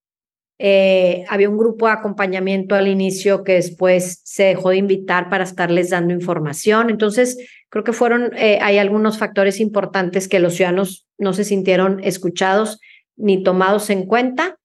[0.60, 5.44] Eh, había un grupo de acompañamiento al inicio que después se dejó de invitar para
[5.44, 6.90] estarles dando información.
[6.90, 7.38] Entonces,
[7.70, 12.80] creo que fueron, eh, hay algunos factores importantes que los ciudadanos no se sintieron escuchados
[13.16, 14.58] ni tomados en cuenta.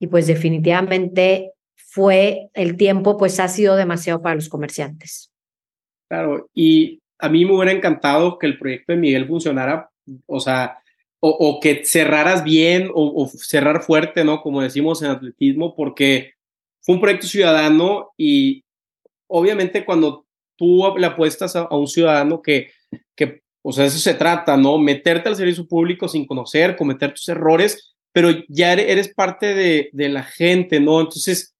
[0.00, 5.30] Y pues definitivamente fue el tiempo, pues ha sido demasiado para los comerciantes.
[6.08, 9.88] Claro, y a mí me hubiera encantado que el proyecto de Miguel funcionara,
[10.26, 10.78] o sea,
[11.20, 14.42] o, que cerraras bien o, cerrar fuerte, ¿no?
[14.42, 16.34] Como decimos en atletismo, porque
[16.80, 18.64] fue un proyecto ciudadano y
[19.28, 22.72] obviamente cuando tú le apuestas a, un ciudadano que,
[23.14, 24.78] que, o sea, eso se trata, ¿no?
[24.78, 30.08] Meterte al servicio público sin conocer, cometer tus errores, pero ya eres parte de, de
[30.08, 31.00] la gente, ¿no?
[31.00, 31.54] Entonces,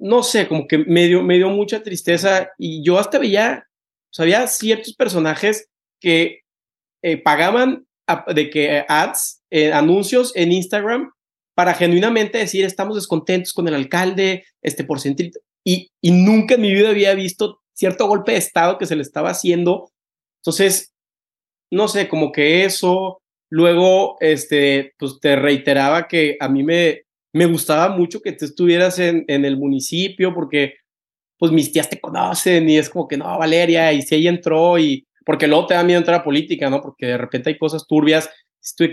[0.00, 3.68] no sé, como que me dio, me dio mucha tristeza y yo hasta veía,
[4.18, 5.68] o había ciertos personajes
[6.00, 6.40] que
[7.02, 7.86] eh, pagaban
[8.34, 11.12] de que ads, eh, anuncios en Instagram
[11.54, 15.30] para genuinamente decir estamos descontentos con el alcalde, este porcentaje,
[15.64, 19.02] y, y nunca en mi vida había visto cierto golpe de estado que se le
[19.02, 19.90] estaba haciendo.
[20.40, 20.92] Entonces,
[21.70, 27.02] no sé, como que eso, luego, este, pues te reiteraba que a mí me,
[27.32, 30.74] me gustaba mucho que te estuvieras en, en el municipio porque
[31.42, 34.78] pues mis tías te conocen y es como que no, Valeria, y si ella entró
[34.78, 36.80] y porque luego te da miedo entrar a política, ¿no?
[36.80, 38.30] Porque de repente hay cosas turbias,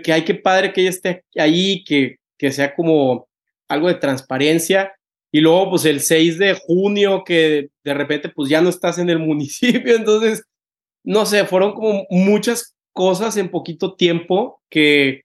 [0.04, 3.28] que hay que padre que ella esté ahí, que, que sea como
[3.68, 4.95] algo de transparencia.
[5.32, 9.12] Y luego, pues el 6 de junio, que de repente, pues ya no estás en
[9.12, 9.95] el municipio.
[9.95, 10.43] Entonces,
[11.04, 15.22] no sé, fueron como muchas cosas en poquito tiempo que,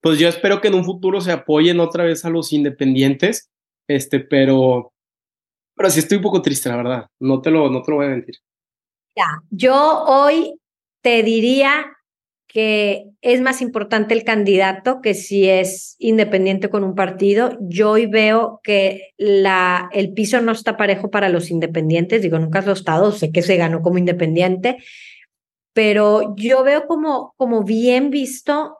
[0.00, 3.50] pues yo espero que en un futuro se apoyen otra vez a los independientes.
[3.86, 4.92] Este, pero,
[5.76, 7.06] pero sí estoy un poco triste, la verdad.
[7.20, 8.36] No te lo, no te lo voy a mentir.
[9.14, 10.58] Ya, yo hoy
[11.02, 11.92] te diría
[12.46, 17.56] que es más importante el candidato que si es independiente con un partido.
[17.60, 22.62] Yo hoy veo que la, el piso no está parejo para los independientes, digo, nunca
[22.62, 24.78] lo estado, sé que se ganó como independiente,
[25.74, 28.78] pero yo veo como, como bien visto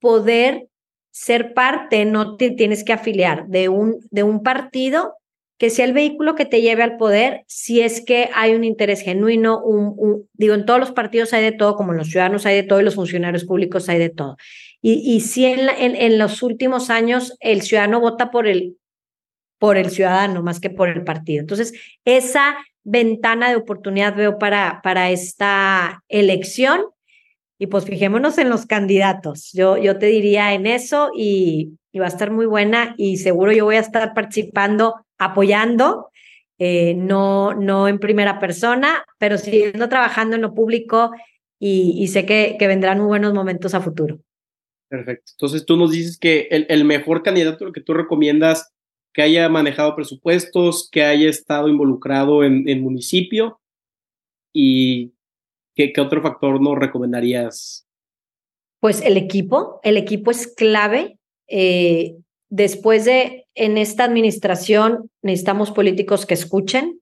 [0.00, 0.68] poder
[1.12, 5.14] ser parte, no te tienes que afiliar de un, de un partido
[5.58, 9.02] que sea el vehículo que te lleve al poder si es que hay un interés
[9.02, 12.56] genuino, un, digo, en todos los partidos hay de todo, como en los ciudadanos hay
[12.56, 14.36] de todo y los funcionarios públicos hay de todo.
[14.82, 18.76] Y, y si en, en, los últimos años el ciudadano vota por el,
[19.58, 21.40] por el ciudadano más que por el partido.
[21.40, 21.72] Entonces,
[22.04, 26.82] esa ventana de oportunidad veo para, para esta elección.
[27.56, 29.52] Y pues fijémonos en los candidatos.
[29.54, 33.52] Yo, yo te diría en eso y, y va a estar muy buena y seguro
[33.52, 36.08] yo voy a estar participando apoyando,
[36.58, 41.12] eh, no, no en primera persona, pero siguiendo trabajando en lo público
[41.60, 44.18] y, sé que, que, vendrán muy buenos momentos a futuro.
[44.88, 45.32] Perfecto.
[45.36, 48.74] Entonces tú nos dices que el, el mejor candidato que tú recomiendas
[49.12, 53.60] que haya manejado presupuestos, que haya estado involucrado en el municipio
[54.52, 55.12] y
[55.76, 57.86] ¿qué, ¿qué, otro factor nos recomendarías?
[58.80, 61.18] Pues el equipo, el equipo es clave.
[61.48, 62.16] Eh,
[62.48, 67.00] después de, en esta administración, necesitamos políticos que escuchen,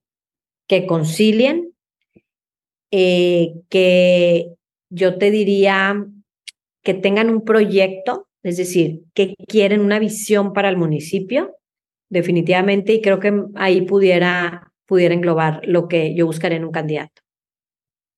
[0.67, 1.73] que concilien,
[2.91, 4.53] eh, que
[4.89, 6.05] yo te diría
[6.83, 11.55] que tengan un proyecto, es decir, que quieren una visión para el municipio,
[12.09, 17.21] definitivamente, y creo que ahí pudiera, pudiera englobar lo que yo buscaré en un candidato.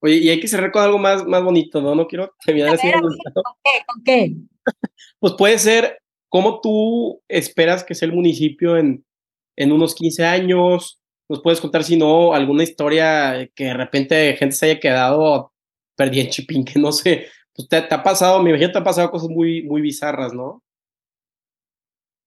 [0.02, 1.96] Oye, y hay que cerrar con algo más, más bonito, ¿no?
[1.96, 2.92] No quiero terminar así.
[2.92, 3.04] ¿Con
[3.64, 3.86] qué?
[3.88, 4.36] ¿Con qué?
[5.20, 6.00] Pues puede ser
[6.30, 9.06] ¿Cómo tú esperas que sea el municipio en,
[9.56, 11.00] en unos 15 años?
[11.30, 15.54] ¿Nos puedes contar, si no, alguna historia que de repente gente se haya quedado
[15.96, 19.10] perdida en Chipín, que no sé, pues te, ha pasado, me imagino te ha pasado
[19.12, 20.62] cosas muy, muy bizarras, ¿no?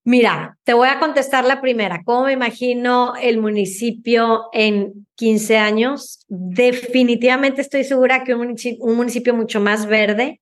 [0.05, 2.03] Mira, te voy a contestar la primera.
[2.03, 6.25] ¿Cómo me imagino el municipio en 15 años?
[6.29, 10.41] Definitivamente estoy segura que un un municipio mucho más verde,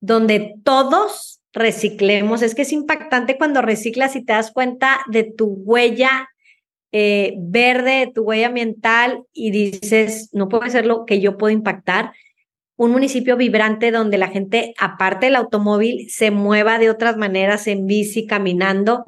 [0.00, 2.42] donde todos reciclemos.
[2.42, 6.28] Es que es impactante cuando reciclas y te das cuenta de tu huella
[6.92, 11.52] eh, verde, de tu huella ambiental y dices, no puede ser lo que yo puedo
[11.52, 12.12] impactar.
[12.76, 17.86] Un municipio vibrante donde la gente, aparte del automóvil, se mueva de otras maneras en
[17.86, 19.04] bici, caminando.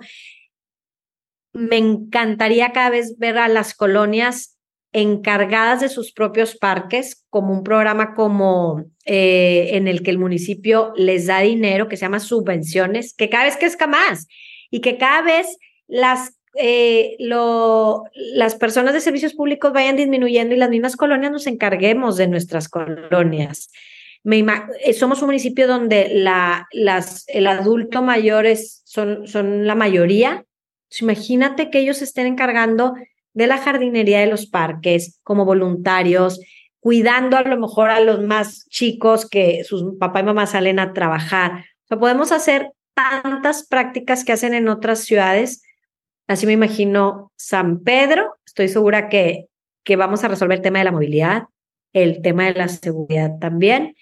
[1.52, 4.53] Me encantaría cada vez ver a las colonias
[4.94, 10.92] encargadas de sus propios parques, como un programa como eh, en el que el municipio
[10.96, 14.28] les da dinero, que se llama subvenciones, que cada vez crezca más
[14.70, 20.70] y que cada vez las, eh, las personas de servicios públicos vayan disminuyendo y las
[20.70, 23.72] mismas colonias nos encarguemos de nuestras colonias.
[24.22, 24.46] Me
[24.84, 30.44] eh, somos un municipio donde la, las, el adulto mayores son, son la mayoría.
[31.00, 32.94] imagínate que ellos estén encargando
[33.34, 36.40] de la jardinería de los parques como voluntarios,
[36.80, 40.92] cuidando a lo mejor a los más chicos que sus papá y mamá salen a
[40.92, 41.64] trabajar.
[41.84, 45.62] O sea, podemos hacer tantas prácticas que hacen en otras ciudades.
[46.28, 48.36] Así me imagino San Pedro.
[48.46, 49.46] Estoy segura que,
[49.82, 51.44] que vamos a resolver el tema de la movilidad,
[51.92, 53.96] el tema de la seguridad también,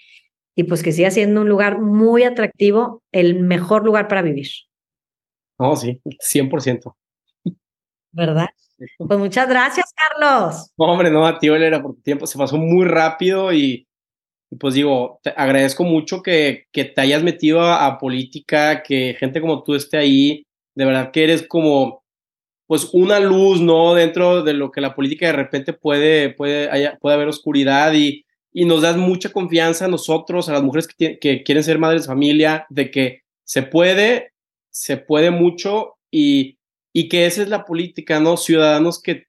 [0.55, 4.49] y pues que siga siendo un lugar muy atractivo, el mejor lugar para vivir.
[5.57, 6.95] Oh, sí, 100%.
[8.13, 8.49] ¿Verdad?
[8.99, 10.71] Pues muchas gracias, Carlos.
[10.77, 12.27] hombre, no, a ti, Valera, por tu tiempo.
[12.27, 13.87] Se pasó muy rápido y,
[14.59, 19.63] pues digo, te agradezco mucho que, que te hayas metido a, política, que gente como
[19.63, 20.47] tú esté ahí.
[20.75, 22.05] De verdad que eres como,
[22.67, 23.95] pues, una luz, ¿no?
[23.95, 28.65] Dentro de lo que la política de repente puede, puede, puede haber oscuridad y, y
[28.65, 32.09] nos das mucha confianza a nosotros, a las mujeres que, que quieren ser madres de
[32.09, 34.33] familia, de que se puede,
[34.71, 36.59] se puede mucho y,
[36.93, 38.37] y que esa es la política, ¿no?
[38.37, 39.27] Ciudadanos que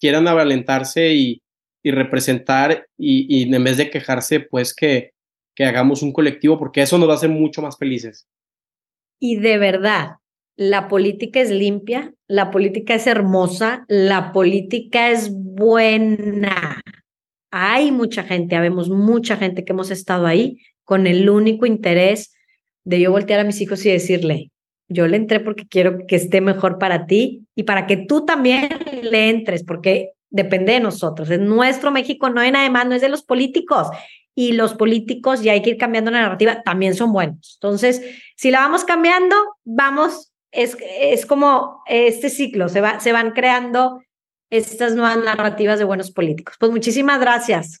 [0.00, 1.40] quieran avalentarse y,
[1.86, 5.12] representar y, en vez de quejarse, pues que,
[5.54, 8.26] que hagamos un colectivo, porque eso nos va a hacer mucho más felices.
[9.20, 10.12] Y de verdad,
[10.56, 16.80] la política es limpia, la política es hermosa, la política es buena.
[17.50, 22.34] Hay mucha gente, habemos mucha gente que hemos estado ahí con el único interés
[22.84, 24.52] de yo voltear a mis hijos y decirle,
[24.88, 28.68] yo le entré porque quiero que esté mejor para ti y para que tú también
[29.02, 31.30] le entres, porque depende de nosotros.
[31.30, 33.88] Es nuestro México, no hay nada más, no es de los políticos.
[34.36, 37.58] Y los políticos, y hay que ir cambiando la narrativa, también son buenos.
[37.60, 38.02] Entonces,
[38.36, 44.02] si la vamos cambiando, vamos, es, es como este ciclo, se, va, se van creando
[44.50, 46.56] estas nuevas narrativas de buenos políticos.
[46.58, 47.80] Pues muchísimas gracias.